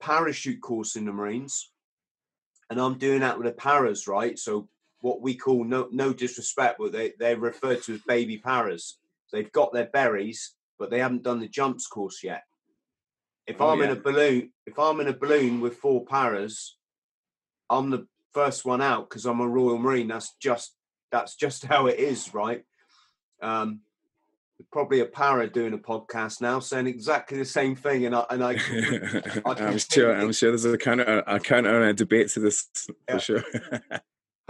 [0.00, 1.72] parachute course in the Marines,
[2.68, 4.38] and I'm doing that with the paras, right?
[4.38, 4.68] So
[5.00, 8.98] what we call no no disrespect, but they they're referred to as baby paras.
[9.32, 12.42] They've got their berries, but they haven't done the jumps course yet.
[13.46, 16.76] If Oh, I'm in a balloon, if I'm in a balloon with four paras,
[17.68, 20.08] I'm the first one out because I'm a Royal Marine.
[20.08, 20.74] That's just
[21.10, 22.64] that's just how it is, right?
[23.42, 23.80] Um,
[24.70, 28.44] probably a para doing a podcast now, saying exactly the same thing, and I and
[28.44, 28.56] I
[29.46, 30.14] I'm sure.
[30.14, 32.68] I'm sure there's a counter, a counter and a debate to this
[33.08, 33.14] Yeah.
[33.14, 33.44] for sure.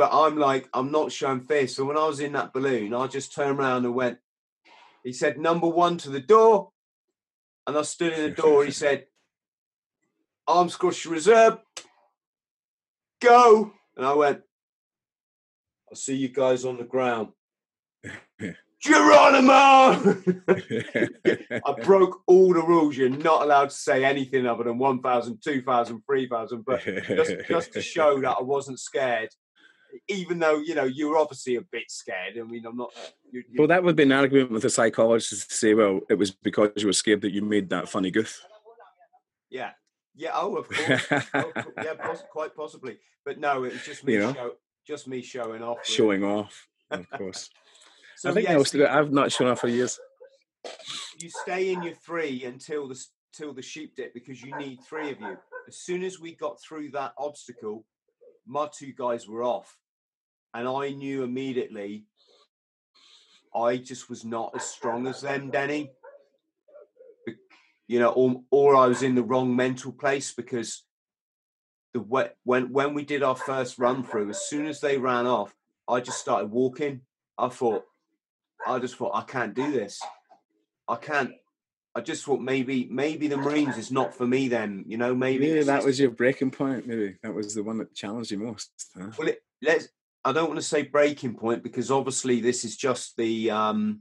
[0.01, 1.69] but I'm like, I'm not showing fear.
[1.69, 4.17] So when I was in that balloon, I just turned around and went,
[5.05, 6.71] he said, number one to the door.
[7.67, 8.65] And I stood in the door.
[8.65, 9.05] He said,
[10.49, 11.59] arms cross reserve,
[13.21, 13.73] go.
[13.95, 14.41] And I went,
[15.91, 17.29] I'll see you guys on the ground.
[18.81, 20.17] Geronimo!
[20.49, 22.97] I broke all the rules.
[22.97, 26.65] You're not allowed to say anything other than 1,000, 2,000, 3,000.
[26.65, 29.29] But just, just to show that I wasn't scared,
[30.09, 32.39] even though you know you were obviously a bit scared.
[32.39, 32.91] I mean, I'm not.
[33.31, 36.15] You, you, Well, that would be an argument with a psychologist to say, well, it
[36.15, 38.41] was because you were scared that you made that funny goof.
[39.51, 39.71] yeah,
[40.15, 40.31] yeah.
[40.35, 41.25] Oh, of course.
[41.35, 42.99] oh, yeah, poss- quite possibly.
[43.25, 44.15] But no, it was just me.
[44.15, 44.35] You know?
[44.35, 44.53] Show,
[44.87, 45.79] just me showing off.
[45.79, 45.97] really.
[45.97, 47.51] Showing off, of course.
[48.17, 49.99] So I think yeah, I was, I've not shown off for years.
[51.19, 55.11] you stay in your three until the till the sheep dip because you need three
[55.11, 55.37] of you.
[55.69, 57.85] As soon as we got through that obstacle,
[58.51, 59.77] my two guys were off,
[60.53, 62.05] and I knew immediately
[63.55, 65.93] I just was not as strong as them, Denny.
[67.87, 70.85] You know, or, or I was in the wrong mental place because
[71.93, 72.01] the
[72.45, 75.55] when when we did our first run through, as soon as they ran off,
[75.89, 77.01] I just started walking.
[77.39, 77.85] I thought,
[78.67, 80.01] I just thought I can't do this.
[80.87, 81.33] I can't.
[81.95, 84.49] I just thought maybe maybe the Marines is not for me.
[84.49, 86.87] Then you know maybe yeah, that was your breaking point.
[86.87, 88.71] Maybe that was the one that challenged you most.
[88.97, 89.11] Huh?
[89.19, 89.89] Well, it, let's.
[90.25, 94.01] I don't want to say breaking point because obviously this is just the um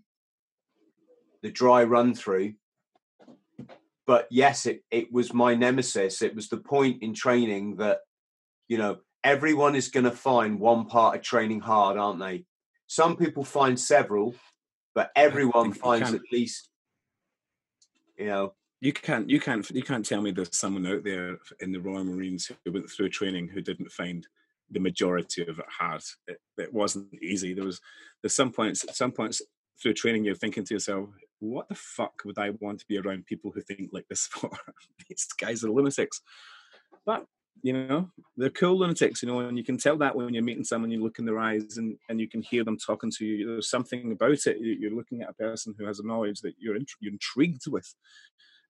[1.41, 2.53] the dry run through.
[4.05, 6.21] But yes, it it was my nemesis.
[6.21, 7.99] It was the point in training that
[8.67, 12.45] you know everyone is going to find one part of training hard, aren't they?
[12.87, 14.35] Some people find several,
[14.93, 16.68] but everyone finds at least
[18.19, 21.71] you know you can't you can't you can't tell me there's someone out there in
[21.71, 24.27] the Royal Marines who went through training who didn't find
[24.71, 26.03] the majority of it hard.
[26.27, 27.53] It, it wasn't easy.
[27.53, 27.81] There was
[28.21, 29.41] there's some points some points
[29.81, 33.25] through training you're thinking to yourself, what the fuck would I want to be around
[33.25, 34.49] people who think like this for?
[35.07, 36.21] These guys are lunatics.
[37.05, 37.25] But
[37.61, 40.63] you know they're cool lunatics you know and you can tell that when you're meeting
[40.63, 43.47] someone you look in their eyes and, and you can hear them talking to you.
[43.47, 46.75] There's something about it you're looking at a person who has a knowledge that you're,
[46.75, 47.93] int- you're intrigued with.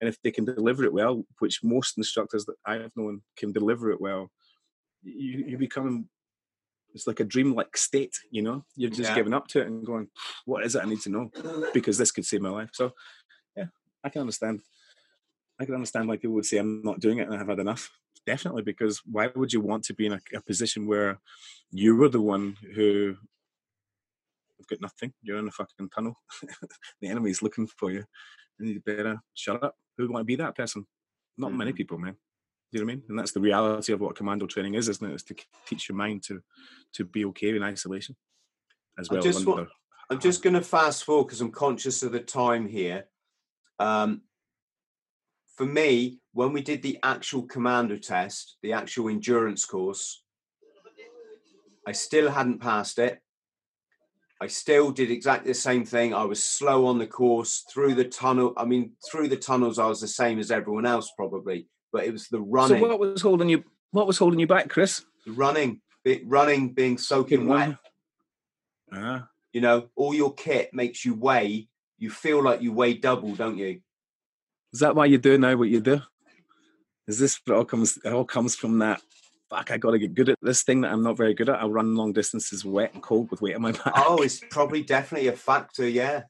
[0.01, 3.91] And if they can deliver it well which most instructors that i've known can deliver
[3.91, 4.31] it well
[5.03, 6.07] you, you become
[6.93, 8.65] it's like a dreamlike state you know?
[8.75, 9.15] You're just yeah.
[9.15, 10.07] giving up to it and going
[10.45, 11.31] what is it i need to know?
[11.73, 12.69] Because this could save my life.
[12.73, 12.91] So
[13.55, 13.65] yeah
[14.03, 14.61] i can understand.
[15.59, 17.91] I can understand why people would say i'm not doing it and i've had enough
[18.29, 21.19] definitely because why would you want to be in a, a position where
[21.71, 23.15] you were the one who
[24.59, 26.15] have got nothing you're in a fucking tunnel
[27.01, 28.03] the enemy's looking for you
[28.59, 30.85] and you better shut up who would want to be that person
[31.39, 31.57] not mm.
[31.57, 32.15] many people man
[32.71, 33.03] do you know what I mean?
[33.09, 35.15] And that's the reality of what commando training is, isn't it?
[35.15, 36.39] Is to teach your mind to
[36.93, 38.15] to be okay in isolation,
[38.99, 39.23] as well.
[39.23, 39.69] Just want,
[40.11, 43.05] I'm just going to fast forward because I'm conscious of the time here.
[43.79, 44.21] Um,
[45.55, 50.23] for me, when we did the actual commando test, the actual endurance course,
[51.85, 53.19] I still hadn't passed it.
[54.39, 56.13] I still did exactly the same thing.
[56.13, 58.53] I was slow on the course through the tunnel.
[58.55, 62.13] I mean, through the tunnels, I was the same as everyone else probably, but it
[62.13, 62.79] was the running.
[62.79, 63.65] So what was holding you?
[63.91, 65.03] What was holding you back, Chris?
[65.25, 65.81] The running,
[66.23, 67.75] running, being soaking wet.
[68.93, 69.23] Uh-huh.
[69.51, 71.67] You know, all your kit makes you weigh.
[71.97, 73.81] You feel like you weigh double, don't you?
[74.71, 76.01] Is that why you do now what you do?
[77.09, 79.01] Is this it all comes it all comes from that
[79.49, 81.61] fuck, I gotta get good at this thing that I'm not very good at.
[81.61, 83.93] I run long distances wet and cold with weight on my back.
[83.95, 86.23] Oh, it's probably definitely a factor, yeah.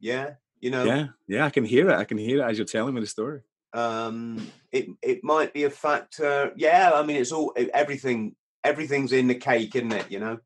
[0.00, 0.34] Yeah.
[0.60, 0.84] You know.
[0.84, 1.96] Yeah, yeah, I can hear it.
[1.96, 3.40] I can hear it as you're telling me the story.
[3.72, 6.52] Um it it might be a factor.
[6.56, 10.10] Yeah, I mean it's all everything everything's in the cake, isn't it?
[10.10, 10.38] You know.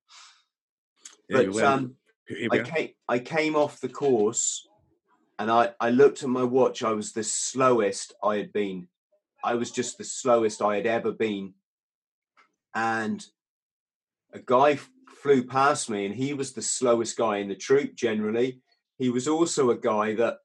[1.28, 1.94] Yeah, but um
[2.50, 4.66] I came I came off the course
[5.38, 6.82] and I, I looked at my watch.
[6.84, 8.88] I was the slowest I had been.
[9.42, 11.54] I was just the slowest I had ever been.
[12.74, 13.24] And
[14.32, 14.78] a guy
[15.22, 18.60] flew past me, and he was the slowest guy in the troop generally.
[18.98, 20.38] He was also a guy that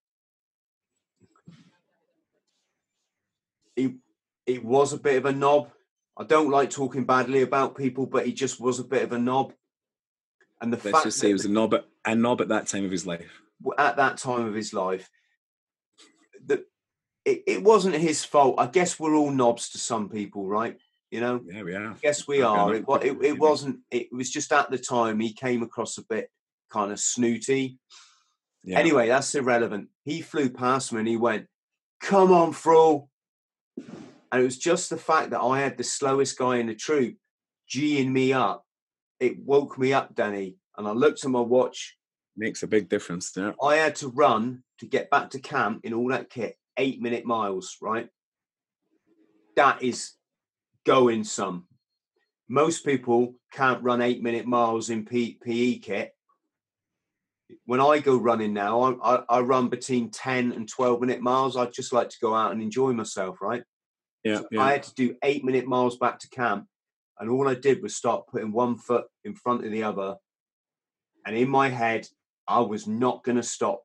[3.75, 3.95] he
[4.45, 5.69] he was a bit of a knob.
[6.17, 9.19] I don't like talking badly about people, but he just was a bit of a
[9.19, 9.53] knob.
[10.59, 12.67] And the Let's fact just say he was a knob at, a knob at that
[12.67, 13.41] time of his life
[13.77, 15.09] at that time of his life
[17.27, 18.55] it, it wasn't his fault.
[18.57, 20.77] I guess we're all knobs to some people, right?
[21.11, 21.91] You know, yeah, we are.
[21.91, 22.73] I guess we are.
[22.73, 23.79] It, it, it wasn't.
[23.91, 26.29] It was just at the time he came across a bit
[26.71, 27.79] kind of snooty.
[28.63, 28.79] Yeah.
[28.79, 29.89] Anyway, that's irrelevant.
[30.03, 31.47] He flew past me and he went,
[32.01, 33.09] "Come on, Fro,"
[33.77, 37.17] and it was just the fact that I had the slowest guy in the troop
[37.69, 38.65] geeing me up.
[39.19, 41.97] It woke me up, Danny, and I looked at my watch
[42.39, 43.31] Makes a big difference.
[43.35, 43.53] Yeah.
[43.63, 47.25] I had to run to get back to camp in all that kit, eight minute
[47.25, 48.09] miles, right?
[49.55, 50.13] That is
[50.85, 51.65] going some.
[52.49, 56.13] Most people can't run eight minute miles in P- PE kit.
[57.65, 61.55] When I go running now, I, I, I, run between 10 and 12 minute miles.
[61.55, 63.63] I just like to go out and enjoy myself, right?
[64.23, 64.61] Yeah, so yeah.
[64.61, 66.67] I had to do eight minute miles back to camp.
[67.19, 70.15] And all I did was start putting one foot in front of the other.
[71.25, 72.07] And in my head,
[72.47, 73.81] I was not going to stop.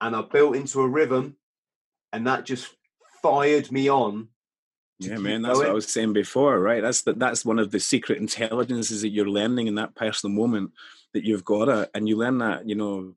[0.00, 1.36] And I built into a rhythm,
[2.12, 2.68] and that just
[3.22, 4.28] fired me on.
[4.98, 5.66] Yeah, man, that's going.
[5.66, 6.82] what I was saying before, right?
[6.82, 10.72] That's the, that's one of the secret intelligences that you're learning in that personal moment
[11.12, 13.14] that you've got it, and you learn that, you know,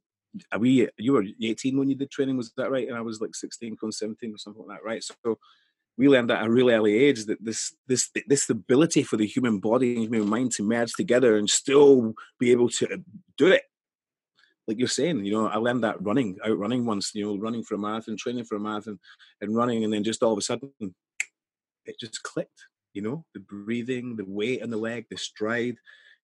[0.51, 3.21] are we you were 18 when you did training was that right and i was
[3.21, 5.37] like 16 going 17 or something like that right so
[5.97, 9.59] we learned at a really early age that this this this ability for the human
[9.59, 12.97] body and human mind to merge together and still be able to uh,
[13.37, 13.63] do it
[14.67, 17.63] like you're saying, you know, I learned that running, out running once, you know, running
[17.63, 18.99] for a marathon, training for a marathon,
[19.41, 20.71] and running, and then just all of a sudden,
[21.85, 22.65] it just clicked.
[22.93, 25.75] You know, the breathing, the weight on the leg, the stride.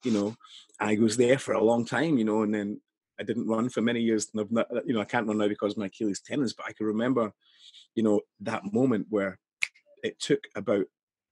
[0.03, 0.35] You know,
[0.79, 2.17] I was there for a long time.
[2.17, 2.79] You know, and then
[3.19, 4.29] I didn't run for many years.
[4.33, 6.65] And I've not, you know, I can't run now because of my Achilles tendons, but
[6.67, 7.33] I can remember,
[7.93, 9.37] you know, that moment where
[10.01, 10.85] it took about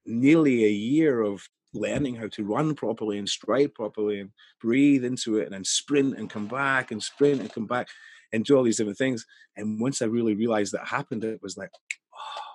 [0.04, 4.30] nearly a year of learning how to run properly and stride properly and
[4.60, 7.88] breathe into it and then sprint and come back and sprint and come back
[8.32, 9.26] and do all these different things.
[9.56, 11.70] And once I really realized that happened, it was like,
[12.14, 12.50] oh,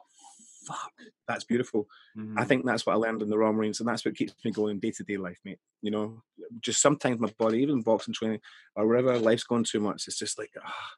[0.67, 0.91] fuck,
[1.28, 1.88] that's beautiful.
[2.17, 2.39] Mm-hmm.
[2.39, 4.51] I think that's what I learned in the Royal Marines, and that's what keeps me
[4.51, 5.60] going day to day life, mate.
[5.82, 6.23] You know,
[6.62, 8.39] just sometimes my body, even boxing training
[8.75, 10.89] or wherever life's gone too much, it's just like, ah,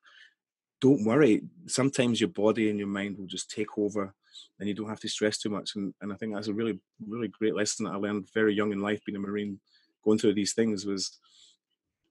[0.79, 1.41] don't worry.
[1.67, 4.13] Sometimes your body and your mind will just take over
[4.59, 5.75] and you don't have to stress too much.
[5.75, 8.71] And, and I think that's a really, really great lesson that I learned very young
[8.71, 9.59] in life, being a Marine,
[10.03, 11.19] going through these things was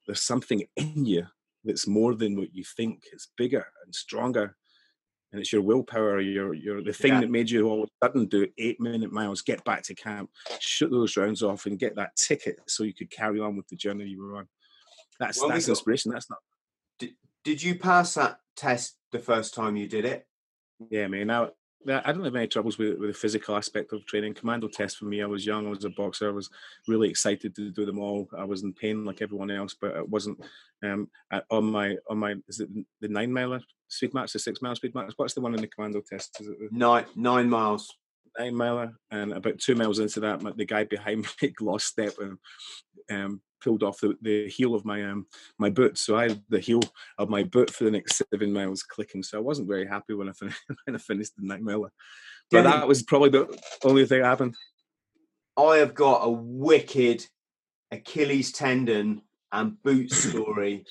[0.07, 1.27] there's something in you
[1.65, 3.05] that's more than what you think.
[3.13, 4.57] It's bigger and stronger.
[5.33, 7.21] And it's your willpower, your your the thing yeah.
[7.21, 10.31] that made you all of a sudden do eight minute miles, get back to camp,
[10.61, 13.77] shoot those rounds off, and get that ticket so you could carry on with the
[13.77, 14.49] journey you were on.
[15.19, 16.13] That's well, that's inspiration.
[16.13, 16.39] That's not.
[17.01, 20.27] Did, did you pass that test the first time you did it?
[20.91, 21.27] Yeah, man.
[21.27, 21.51] Now
[21.89, 24.35] I don't have any troubles with, with the physical aspect of training.
[24.35, 26.51] Commando test for me, I was young, I was a boxer, I was
[26.89, 28.29] really excited to do them all.
[28.37, 30.39] I was in pain like everyone else, but it wasn't
[30.83, 31.09] um,
[31.51, 32.69] on my on my is it
[33.01, 35.13] the nine mile speed march, the six mile speed march?
[35.17, 36.41] What's the one in the commando test?
[36.41, 37.95] Is it the, nine nine miles?
[38.39, 42.39] Nine miler, and about two miles into that, the guy behind me lost step and
[43.11, 45.27] um, pulled off the, the heel of my um
[45.59, 45.99] my boot.
[45.99, 46.83] So I had the heel
[47.19, 49.25] of my boot for the next seven miles clicking.
[49.25, 51.91] So I wasn't very happy when I finished when I finished the nine miler.
[52.51, 54.55] But that was probably the only thing that happened.
[55.57, 57.27] I have got a wicked
[57.91, 60.85] Achilles tendon and boot story.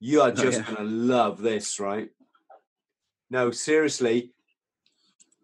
[0.00, 0.76] you are oh, just oh, yeah.
[0.76, 2.08] gonna love this, right?
[3.28, 4.30] No, seriously.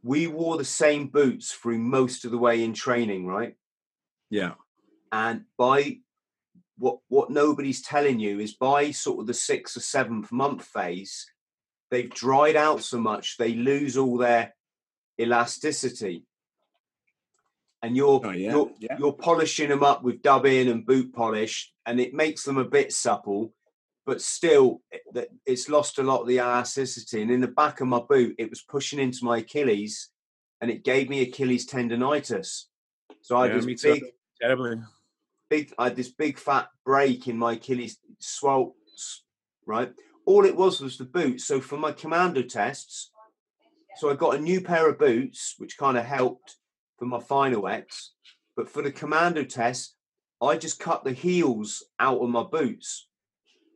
[0.03, 3.55] We wore the same boots through most of the way in training, right?
[4.31, 4.55] Yeah.
[5.13, 5.99] And by
[6.81, 11.31] what what nobody's telling you is by sort of the sixth or seventh month phase,
[11.91, 14.55] they've dried out so much they lose all their
[15.21, 16.25] elasticity.
[17.83, 18.97] And you're oh, yeah, you're, yeah.
[18.99, 22.93] you're polishing them up with dubbing and boot polish, and it makes them a bit
[22.93, 23.55] supple,
[24.05, 27.23] but still eh, it's lost a lot of the elasticity.
[27.23, 30.11] And in the back of my boot, it was pushing into my Achilles,
[30.61, 32.65] and it gave me Achilles tendonitis.
[33.23, 34.05] So I yeah, was big,
[34.41, 34.81] terribly
[35.51, 38.77] big, I had this big fat break in my Achilles, swell,
[39.67, 39.93] right?
[40.25, 41.45] All it was was the boots.
[41.45, 43.11] So for my commando tests,
[43.97, 46.57] so I got a new pair of boots, which kind of helped
[46.99, 48.13] for my final X.
[48.57, 49.97] But for the commando test,
[50.41, 53.09] I just cut the heels out of my boots.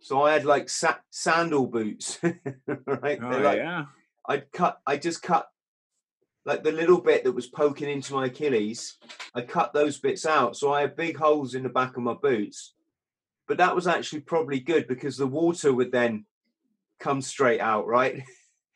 [0.01, 3.19] So I had like sa- sandal boots, right?
[3.23, 3.87] Oh, like, yeah.
[4.29, 4.81] I cut.
[4.87, 5.49] I just cut
[6.45, 8.99] like the little bit that was poking into my Achilles,
[9.35, 10.57] I cut those bits out.
[10.57, 12.75] So I have big holes in the back of my boots.
[13.49, 16.27] But that was actually probably good because the water would then
[16.99, 18.23] come straight out, right?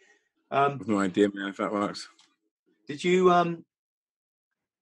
[0.50, 2.08] um, no idea, man, if that works.
[2.86, 3.64] Did you um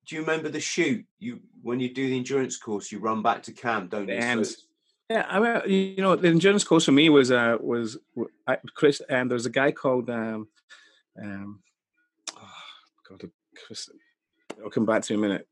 [0.07, 1.05] do you remember the shoot?
[1.19, 4.45] You when you do the endurance course, you run back to camp, don't you?
[4.45, 4.63] So
[5.11, 7.99] yeah, I mean, you know, the endurance course for me was uh was
[8.75, 10.49] Chris, and um, there's a guy called um
[11.21, 11.61] um
[13.09, 13.31] God,
[14.63, 15.49] I'll come back to you in a minute.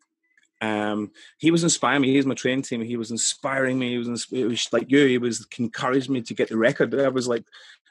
[0.61, 2.13] Um, he was inspiring me.
[2.13, 2.81] He's my training team.
[2.81, 3.91] He was inspiring me.
[3.91, 5.07] He was, it was like you.
[5.07, 6.95] He was encouraged me to get the record.
[6.99, 7.45] I was like,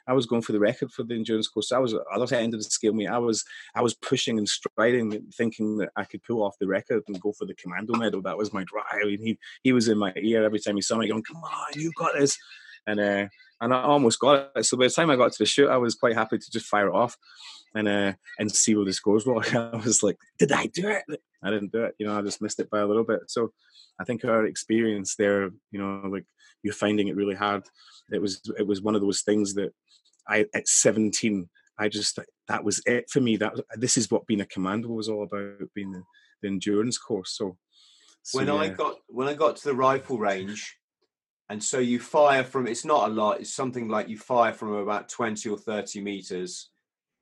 [0.06, 1.72] I was going for the record for the endurance course.
[1.72, 2.92] I was at other end of the scale.
[2.92, 6.66] Me, I was, I was pushing and striding, thinking that I could pull off the
[6.66, 8.20] record and go for the commando medal.
[8.22, 9.06] That was my drive.
[9.06, 11.66] Mean, he, he was in my ear every time he saw me, going, "Come on,
[11.74, 12.36] you got this!"
[12.86, 13.28] And uh,
[13.62, 14.64] and I almost got it.
[14.64, 16.66] So by the time I got to the shoot, I was quite happy to just
[16.66, 17.16] fire it off
[17.74, 19.42] and uh, and see what the scores were.
[19.54, 21.04] I was like, did I do it?
[21.42, 21.94] I didn't do it.
[21.98, 23.20] You know, I just missed it by a little bit.
[23.28, 23.52] So
[24.00, 26.24] I think our experience there, you know, like
[26.62, 27.64] you're finding it really hard.
[28.12, 29.72] It was it was one of those things that
[30.28, 31.48] I at 17,
[31.78, 32.18] I just
[32.48, 33.36] that was it for me.
[33.36, 36.02] That this is what being a commando was all about, being the,
[36.42, 37.36] the endurance course.
[37.36, 37.56] So,
[38.22, 38.54] so when yeah.
[38.54, 40.76] I got when I got to the rifle range,
[41.48, 43.40] and so you fire from it's not a lot.
[43.40, 46.70] It's something like you fire from about 20 or 30 meters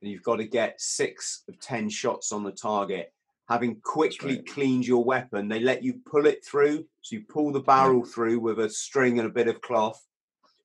[0.03, 3.13] and you've got to get six of 10 shots on the target.
[3.49, 4.47] Having quickly right.
[4.47, 6.85] cleaned your weapon, they let you pull it through.
[7.03, 8.13] So you pull the barrel yeah.
[8.13, 10.05] through with a string and a bit of cloth.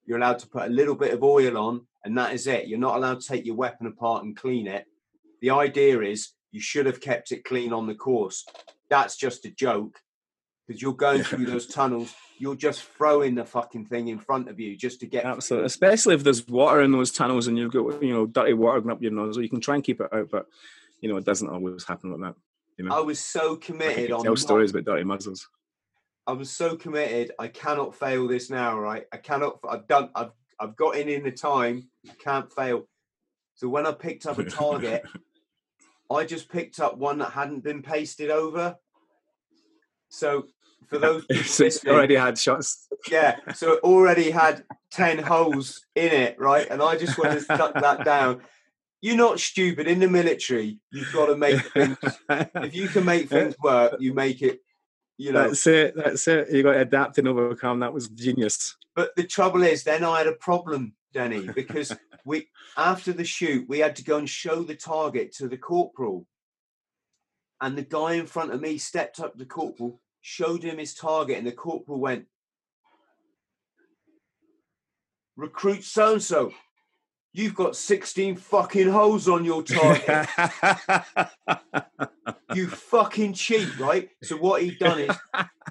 [0.05, 2.67] You're allowed to put a little bit of oil on, and that is it.
[2.67, 4.85] You're not allowed to take your weapon apart and clean it.
[5.41, 8.45] The idea is you should have kept it clean on the course.
[8.89, 9.99] That's just a joke.
[10.67, 12.13] Because you're going through those tunnels.
[12.39, 15.25] You're just throwing the fucking thing in front of you just to get.
[15.25, 18.81] Absolutely, especially if there's water in those tunnels and you've got you know dirty water
[18.81, 19.37] going up your nose.
[19.37, 20.47] You can try and keep it out, but
[21.01, 22.35] you know it doesn't always happen like that.
[22.77, 25.47] You know, I was so committed on tell stories about dirty muzzles.
[26.27, 27.31] I was so committed.
[27.39, 29.05] I cannot fail this now, right?
[29.11, 29.59] I cannot.
[29.67, 30.09] I've done.
[30.13, 31.89] I've I've got in in the time.
[32.07, 32.87] I can't fail.
[33.55, 35.03] So when I picked up a target,
[36.11, 38.77] I just picked up one that hadn't been pasted over.
[40.09, 40.47] So
[40.87, 42.87] for those it's already had shots.
[43.09, 46.67] yeah, so it already had ten holes in it, right?
[46.69, 48.41] And I just went and stuck that down.
[49.01, 49.87] You're not stupid.
[49.87, 51.97] In the military, you've got to make things.
[52.29, 54.61] If you can make things work, you make it.
[55.19, 55.95] You know, That's it.
[55.95, 56.51] That's it.
[56.51, 57.79] You got to adapt and overcome.
[57.79, 58.75] That was genius.
[58.95, 63.67] But the trouble is, then I had a problem, Denny, because we after the shoot
[63.69, 66.27] we had to go and show the target to the corporal,
[67.61, 70.93] and the guy in front of me stepped up to the corporal, showed him his
[70.93, 72.25] target, and the corporal went,
[75.35, 76.53] "Recruit so and so,
[77.33, 80.27] you've got sixteen fucking holes on your target,
[82.55, 85.15] you fucking cheat, right?" So what he'd done is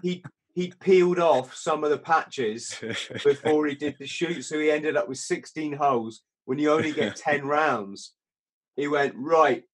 [0.03, 0.23] he
[0.57, 2.75] he peeled off some of the patches
[3.23, 4.43] before he did the shoot.
[4.43, 8.15] So he ended up with 16 holes when you only get 10 rounds.
[8.75, 9.65] He went, right,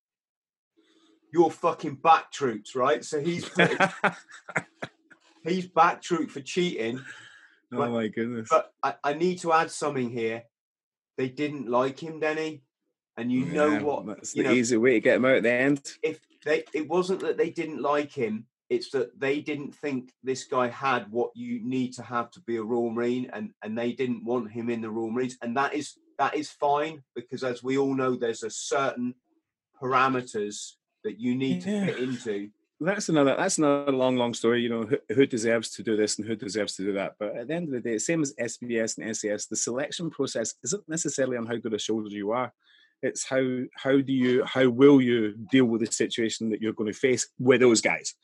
[1.33, 3.03] you're fucking back troops, right?
[3.03, 3.71] So he's put,
[5.43, 7.01] he's back troop for cheating.
[7.73, 8.47] oh my goodness.
[8.49, 10.43] But I, I need to add something here.
[11.17, 12.61] They didn't like him, Denny.
[13.17, 14.05] And you know what?
[14.05, 15.81] That's the know- easy way to get him out at the end.
[16.03, 20.45] If they it wasn't that they didn't like him, it's that they didn't think this
[20.45, 23.91] guy had what you need to have to be a Royal Marine and and they
[23.91, 25.37] didn't want him in the Royal Marines.
[25.41, 29.15] And that is that is fine because as we all know, there's a certain
[29.81, 30.73] parameters
[31.03, 31.85] that you need to Yeah.
[31.87, 32.49] fit into.
[32.79, 33.35] That's another.
[33.37, 34.61] That's another long, long story.
[34.61, 37.15] You know, who, who deserves to do this and who deserves to do that.
[37.19, 40.55] But at the end of the day, same as SBS and SAS, the selection process
[40.63, 42.51] isn't necessarily on how good a soldier you are.
[43.01, 43.43] It's how
[43.75, 47.29] how do you how will you deal with the situation that you're going to face
[47.39, 48.15] with those guys.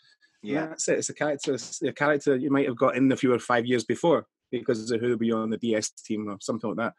[0.43, 0.67] And Yeah.
[0.67, 0.99] that's it.
[0.99, 3.83] It's a character, a character you might have got in if you were five years
[3.85, 6.93] before because of who will be on the DS team or something like that.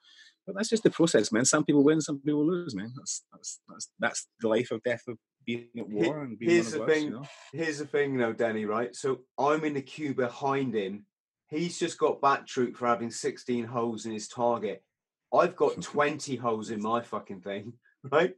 [0.46, 1.44] But that's just the process, man.
[1.44, 2.92] Some people win, some people lose, man.
[2.96, 6.72] That's that's that's that's the life of death of being at war and being here's
[6.72, 6.90] the us.
[6.90, 7.04] thing.
[7.04, 7.24] You know?
[7.52, 8.64] Here's the thing, though, Danny.
[8.64, 8.94] Right?
[8.94, 11.06] So I'm in the queue behind him.
[11.48, 14.84] He's just got back troop for having 16 holes in his target.
[15.34, 17.74] I've got 20 holes in my fucking thing,
[18.10, 18.34] right?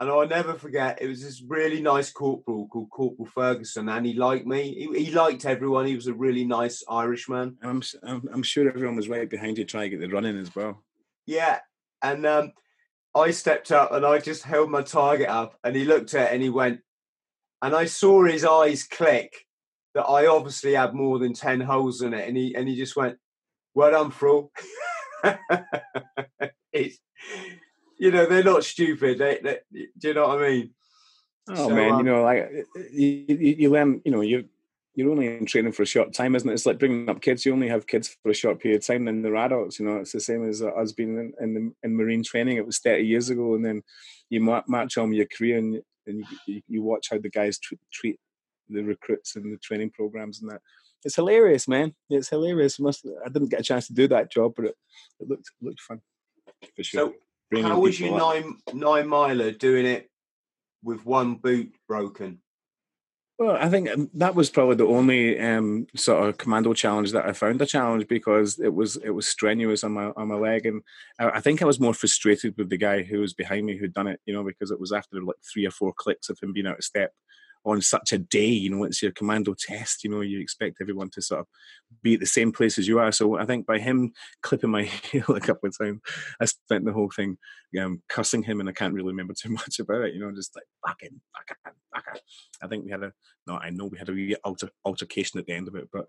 [0.00, 4.14] And I'll never forget, it was this really nice corporal called Corporal Ferguson, and he
[4.14, 4.74] liked me.
[4.74, 5.84] He, he liked everyone.
[5.84, 7.58] He was a really nice Irishman.
[7.62, 10.56] I'm, I'm I'm sure everyone was right behind you trying to get the running as
[10.56, 10.82] well.
[11.26, 11.58] Yeah.
[12.02, 12.52] And um,
[13.14, 16.34] I stepped up and I just held my target up, and he looked at it
[16.34, 16.80] and he went,
[17.62, 19.46] and I saw his eyes click
[19.94, 22.28] that I obviously had more than 10 holes in it.
[22.28, 23.18] And he, and he just went,
[23.74, 24.50] Well done, Fro.
[26.72, 26.98] it's,
[27.98, 29.18] you know, they're not stupid.
[29.18, 29.58] They, they,
[29.98, 30.70] do you know what I mean?
[31.48, 32.50] Oh So, man, um, you know, like
[32.92, 34.48] you, you, you learn, you know, you
[34.94, 36.52] you're only in training for a short time, isn't it?
[36.52, 37.46] It's like bringing up kids.
[37.46, 39.78] You only have kids for a short period of time, then they're adults.
[39.78, 42.56] You know, it's the same as uh, us being in in, the, in marine training.
[42.56, 43.82] It was thirty years ago, and then
[44.28, 47.58] you ma- march on with your career, and, and you, you, watch how the guys
[47.58, 48.18] tr- treat
[48.68, 50.60] the recruits and the training programs and that.
[51.04, 51.94] It's hilarious, man.
[52.10, 52.78] It's hilarious.
[52.78, 54.74] Must I didn't get a chance to do that job, but it,
[55.20, 56.00] it looked it looked fun
[56.76, 57.14] for sure.
[57.52, 60.10] So, how was your nine, nine miler doing it
[60.82, 62.40] with one boot broken?
[63.40, 67.24] Well, I think um, that was probably the only um, sort of commando challenge that
[67.24, 70.66] I found a challenge because it was it was strenuous on my on my leg,
[70.66, 70.82] and
[71.18, 73.94] I, I think I was more frustrated with the guy who was behind me who'd
[73.94, 76.52] done it, you know, because it was after like three or four clicks of him
[76.52, 77.14] being out of step
[77.64, 78.46] on such a day.
[78.46, 80.04] You know, it's your commando test.
[80.04, 81.46] You know, you expect everyone to sort of
[82.02, 83.12] be at the same place as you are.
[83.12, 86.00] So I think by him clipping my heel a couple of times,
[86.40, 87.36] I spent the whole thing
[87.80, 90.14] um, cussing him, and I can't really remember too much about it.
[90.14, 92.22] You know, just like fucking, fucking, fucking.
[92.62, 93.12] I think we had a
[93.46, 96.06] no, I know we had a alter, altercation at the end of it, but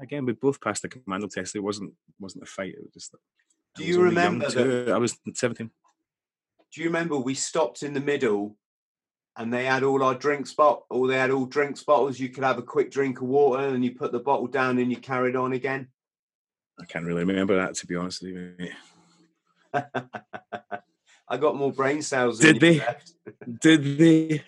[0.00, 1.56] again, we both passed the commando test.
[1.56, 2.74] It wasn't wasn't a fight.
[2.74, 3.14] It was just.
[3.74, 4.92] Do was you remember too.
[4.92, 5.70] I was seventeen.
[6.74, 8.56] Do you remember we stopped in the middle
[9.36, 12.44] and they had all our drink spot or they had all drinks bottles you could
[12.44, 15.36] have a quick drink of water and you put the bottle down and you carried
[15.36, 15.88] on again
[16.80, 18.68] I can't really remember that to be honest with you.
[21.28, 22.78] i got more brain cells than Did you they?
[22.84, 23.12] left.
[23.60, 24.44] Did they?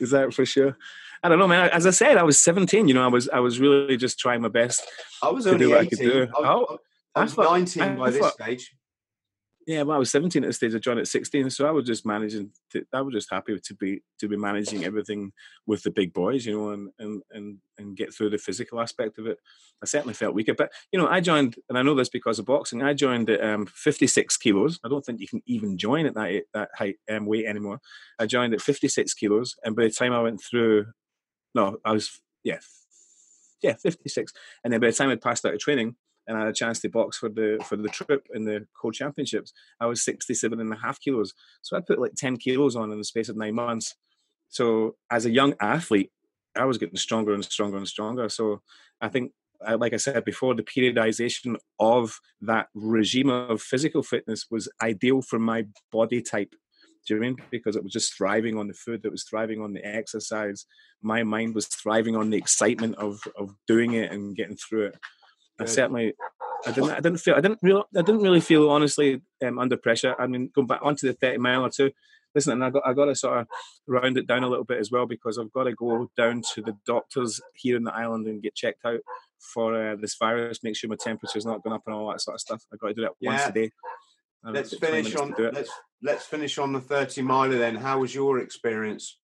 [0.00, 0.76] Is that for sure?
[1.22, 1.70] I don't know, man.
[1.70, 2.88] As I said, I was seventeen.
[2.88, 4.82] You know, I was I was really just trying my best.
[5.22, 6.10] i was only what I 18.
[6.10, 6.78] I, was- Oh,
[7.14, 8.74] I was 19 I by this stage
[9.66, 10.76] yeah, well, I was 17 at the stage.
[10.76, 12.52] I joined at 16, so I was just managing.
[12.70, 15.32] To, I was just happy to be to be managing everything
[15.66, 19.18] with the big boys, you know, and and and and get through the physical aspect
[19.18, 19.38] of it.
[19.82, 22.46] I certainly felt weaker, but you know, I joined, and I know this because of
[22.46, 22.80] boxing.
[22.80, 24.78] I joined at um, 56 kilos.
[24.84, 27.80] I don't think you can even join at that that height um, weight anymore.
[28.20, 30.86] I joined at 56 kilos, and by the time I went through,
[31.56, 32.60] no, I was yeah,
[33.62, 35.96] yeah, 56, and then by the time I'd passed out of training
[36.26, 38.92] and I had a chance to box for the for the trip in the Corps
[38.92, 41.34] championships, I was 67 and a half kilos.
[41.62, 43.94] So I put like 10 kilos on in the space of nine months.
[44.48, 46.10] So as a young athlete,
[46.56, 48.28] I was getting stronger and stronger and stronger.
[48.28, 48.62] So
[49.00, 49.32] I think,
[49.78, 55.38] like I said before, the periodization of that regime of physical fitness was ideal for
[55.38, 56.54] my body type.
[57.06, 57.36] Do you mean?
[57.50, 60.66] Because it was just thriving on the food, it was thriving on the exercise.
[61.02, 64.96] My mind was thriving on the excitement of of doing it and getting through it.
[65.60, 66.14] I certainly,
[66.66, 69.76] I didn't, I didn't feel, I didn't really, I didn't really feel honestly um, under
[69.76, 70.14] pressure.
[70.18, 71.90] I mean, going back onto the thirty mile or two.
[72.34, 73.46] Listen, and I got, I got to sort of
[73.86, 76.60] round it down a little bit as well because I've got to go down to
[76.60, 79.00] the doctors here in the island and get checked out
[79.38, 80.62] for uh, this virus.
[80.62, 82.62] Make sure my temperature's not going up and all that sort of stuff.
[82.70, 83.30] I've got to do that yeah.
[83.30, 83.70] once a day.
[84.44, 85.70] Let's finish on let's
[86.02, 87.76] let's finish on the thirty miler then.
[87.76, 89.18] How was your experience?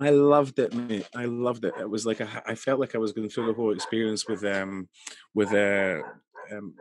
[0.00, 1.08] I loved it, mate.
[1.14, 1.74] I loved it.
[1.78, 4.44] It was like a, I felt like I was going through the whole experience with
[4.44, 4.88] um
[5.34, 6.02] with uh,
[6.52, 6.74] um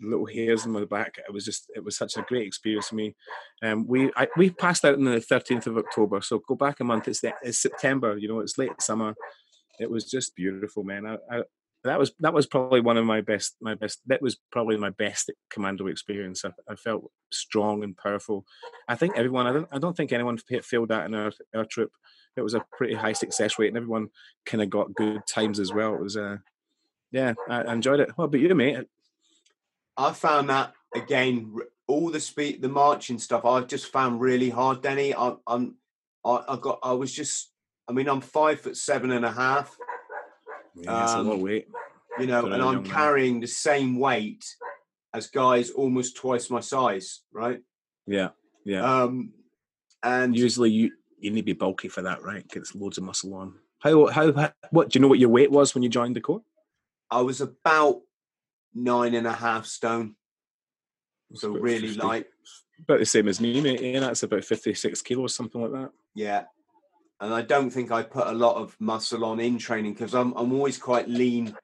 [0.00, 1.18] little hairs in my back.
[1.18, 3.14] It was just it was such a great experience for me.
[3.62, 6.84] Um, we I, we passed out on the thirteenth of October, so go back a
[6.84, 7.06] month.
[7.06, 8.18] It's the, it's September.
[8.18, 9.14] You know, it's late summer.
[9.78, 11.06] It was just beautiful, man.
[11.06, 11.42] I, I,
[11.84, 14.90] that was that was probably one of my best my best that was probably my
[14.90, 18.44] best commando experience I, I, felt strong and powerful
[18.86, 21.90] i think everyone i don't i don't think anyone failed that in our, our trip
[22.36, 24.08] it was a pretty high success rate, and everyone
[24.46, 25.94] kind of got good times as well.
[25.94, 26.38] It was, uh,
[27.12, 28.10] yeah, I enjoyed it.
[28.16, 28.86] What about you, mate?
[29.96, 31.54] I found that again,
[31.86, 33.44] all the speed, the marching stuff.
[33.44, 35.14] I just found really hard, Denny.
[35.14, 35.76] I, I'm,
[36.24, 37.52] I, I got, I was just,
[37.88, 39.76] I mean, I'm five foot seven and a half.
[40.74, 41.68] Yeah, um, a lot of weight.
[42.18, 43.40] You know, and I'm carrying man.
[43.40, 44.44] the same weight
[45.14, 47.60] as guys almost twice my size, right?
[48.06, 48.30] Yeah,
[48.64, 49.02] yeah.
[49.02, 49.32] Um,
[50.02, 52.46] and usually you you need to be bulky for that, right?
[52.48, 53.54] Gets loads of muscle on.
[53.80, 56.20] How, how, how, what, do you know what your weight was when you joined the
[56.20, 56.42] corps?
[57.10, 58.00] I was about
[58.74, 60.16] nine and a half stone.
[61.34, 62.26] So really 50, light.
[62.82, 63.80] About the same as me, mate.
[63.80, 65.90] Yeah, that's about 56 kilos, something like that.
[66.14, 66.44] Yeah.
[67.20, 70.32] And I don't think I put a lot of muscle on in training because I'm,
[70.36, 71.54] I'm always quite lean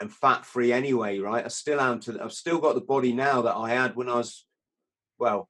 [0.00, 1.44] and fat free anyway, right?
[1.44, 4.16] I still am to, I've still got the body now that I had when I
[4.16, 4.44] was,
[5.18, 5.48] well,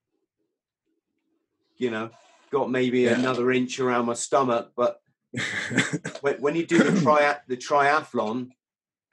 [1.77, 2.11] you know,
[2.51, 3.19] got maybe yeah.
[3.19, 4.73] another inch around my stomach.
[4.77, 5.01] But
[6.21, 8.51] when, when, you do the, tri- the triathlon,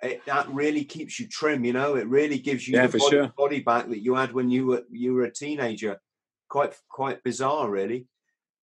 [0.01, 1.65] it, that really keeps you trim.
[1.65, 3.33] You know, it really gives you yeah, the body, sure.
[3.35, 5.99] body back that you had when you were you were a teenager.
[6.49, 8.07] Quite quite bizarre, really.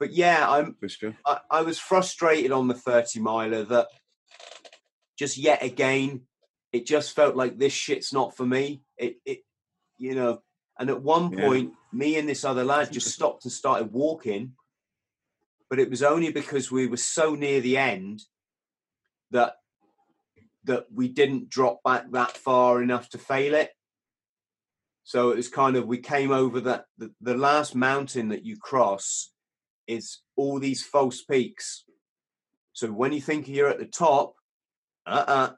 [0.04, 0.76] But yeah, I'm.
[0.86, 1.16] Sure.
[1.26, 3.88] I, I was frustrated on the thirty miler that
[5.18, 6.22] just yet again,
[6.72, 8.82] it just felt like this shit's not for me.
[8.98, 9.38] It it
[9.98, 10.42] you know,
[10.78, 11.98] and at one point, yeah.
[11.98, 14.52] me and this other lad just stopped and started walking
[15.74, 18.22] but it was only because we were so near the end
[19.32, 19.56] that
[20.62, 23.72] that we didn't drop back that far enough to fail it.
[25.02, 28.56] So it was kind of we came over that the, the last mountain that you
[28.56, 29.32] cross
[29.86, 31.84] is all these false peaks.
[32.72, 34.34] So when you think you're at the top,
[35.06, 35.52] uh-uh,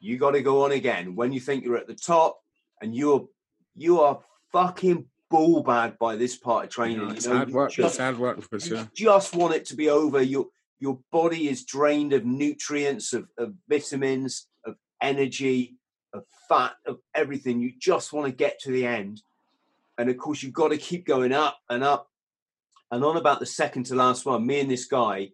[0.00, 1.14] you got to go on again.
[1.14, 2.40] When you think you're at the top
[2.80, 3.28] and you're
[3.74, 4.20] you are
[4.52, 7.00] fucking ball bag by this part of training.
[7.00, 7.72] Yeah, it's you know, hard work.
[7.72, 8.78] Just, it's hard work for sure.
[8.78, 10.22] You just want it to be over.
[10.22, 10.46] Your
[10.78, 15.76] your body is drained of nutrients, of, of vitamins, of energy,
[16.12, 17.60] of fat, of everything.
[17.60, 19.22] You just want to get to the end.
[19.98, 22.10] And of course, you've got to keep going up and up.
[22.90, 25.30] And on about the second to last one, me and this guy,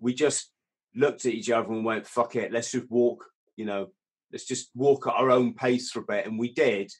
[0.00, 0.50] we just
[0.94, 3.24] looked at each other and went, fuck it, let's just walk,
[3.56, 3.88] you know,
[4.30, 6.26] let's just walk at our own pace for a bit.
[6.26, 6.92] And we did.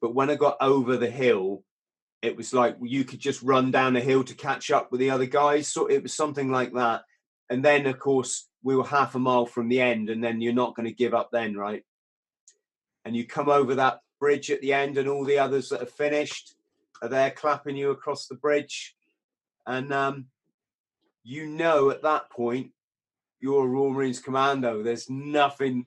[0.00, 1.64] But when I got over the hill,
[2.22, 5.10] it was like you could just run down the hill to catch up with the
[5.10, 5.68] other guys.
[5.68, 7.02] So it was something like that.
[7.50, 10.52] And then, of course, we were half a mile from the end, and then you're
[10.52, 11.84] not going to give up then, right?
[13.04, 15.92] And you come over that bridge at the end, and all the others that have
[15.92, 16.56] finished
[17.02, 18.96] are there clapping you across the bridge.
[19.66, 20.26] And um,
[21.24, 22.70] you know at that point,
[23.40, 24.82] you're a Royal Marines commando.
[24.82, 25.86] There's nothing,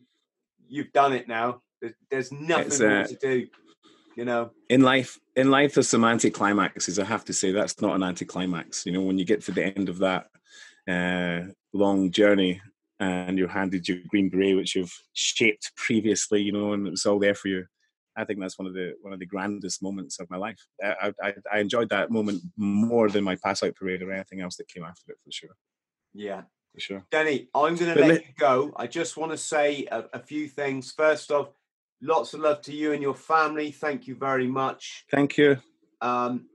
[0.68, 1.62] you've done it now.
[1.82, 3.48] There's, there's nothing more uh, to do
[4.20, 7.96] you know in life in life there's some anticlimaxes i have to say that's not
[7.96, 10.28] an anticlimax you know when you get to the end of that
[10.90, 12.62] uh, long journey
[13.00, 17.18] and you're handed your green beret which you've shaped previously you know and it's all
[17.18, 17.66] there for you
[18.18, 20.60] I think that's one of the one of the grandest moments of my life.
[20.84, 24.58] I, I, I enjoyed that moment more than my pass out parade or anything else
[24.58, 25.56] that came after it for sure.
[26.14, 26.42] Yeah,
[26.74, 27.06] for sure.
[27.12, 28.74] Denny, I'm going to let you go.
[28.76, 30.92] I just want to say a, a, few things.
[30.92, 31.50] First off,
[32.02, 33.72] lots of love to you and your family.
[33.72, 35.06] Thank you very much.
[35.12, 35.58] Thank you.
[36.02, 36.48] Um,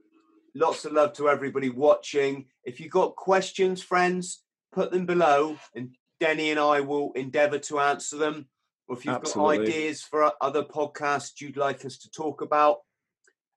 [0.53, 2.45] lots of love to everybody watching.
[2.63, 7.79] If you've got questions, friends, put them below, and Denny and I will endeavour to
[7.79, 8.47] answer them.
[8.87, 9.57] Or if you've Absolutely.
[9.57, 12.79] got ideas for other podcasts you'd like us to talk about,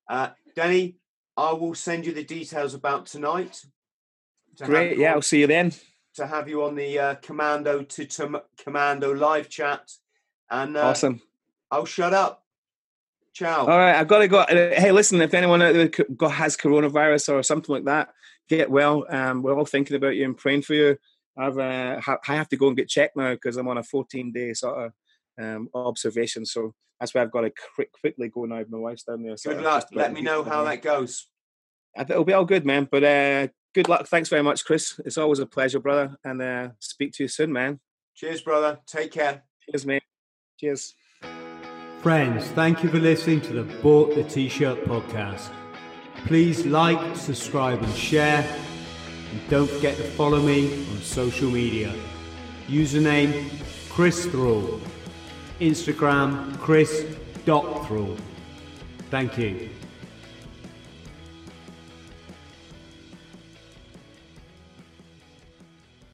[0.09, 0.97] uh, Denny,
[1.37, 3.61] I will send you the details about tonight.
[4.63, 4.99] Great.
[4.99, 5.73] Yeah, on, I'll see you then.
[6.17, 9.89] To have you on the uh, Commando to, to Commando live chat.
[10.51, 11.21] And uh, awesome.
[11.71, 12.45] I'll shut up.
[13.35, 13.61] Ciao.
[13.61, 14.39] All right, I've got to go.
[14.41, 18.09] Uh, hey, listen, if anyone out there has coronavirus or something like that,
[18.49, 19.05] get well.
[19.09, 20.97] Um, we're all thinking about you and praying for you.
[21.37, 24.33] I've uh, I have to go and get checked now because I'm on a 14
[24.33, 24.93] day sort of
[25.41, 26.45] um, observation.
[26.45, 28.63] So that's why I've got to quick, quickly go now.
[28.69, 29.37] My wife's down there.
[29.37, 29.89] So good luck.
[29.93, 31.27] Let me know how that goes.
[31.99, 32.89] It'll be all good, man.
[32.91, 34.07] But uh, good luck.
[34.07, 35.01] Thanks very much, Chris.
[35.05, 36.17] It's always a pleasure, brother.
[36.25, 37.81] And uh, speak to you soon, man.
[38.15, 38.79] Cheers, brother.
[38.87, 39.45] Take care.
[39.69, 40.03] Cheers, mate.
[40.59, 40.95] Cheers.
[42.03, 45.53] Friends, thank you for listening to the Bought the T-Shirt podcast.
[46.27, 48.47] Please like, subscribe and share.
[49.31, 51.93] And don't forget to follow me on social media.
[52.69, 53.51] Username
[53.89, 54.81] Chris Thrall.
[55.61, 57.05] Instagram Chris
[57.49, 58.17] chris.thrall.
[59.11, 59.71] Thank you.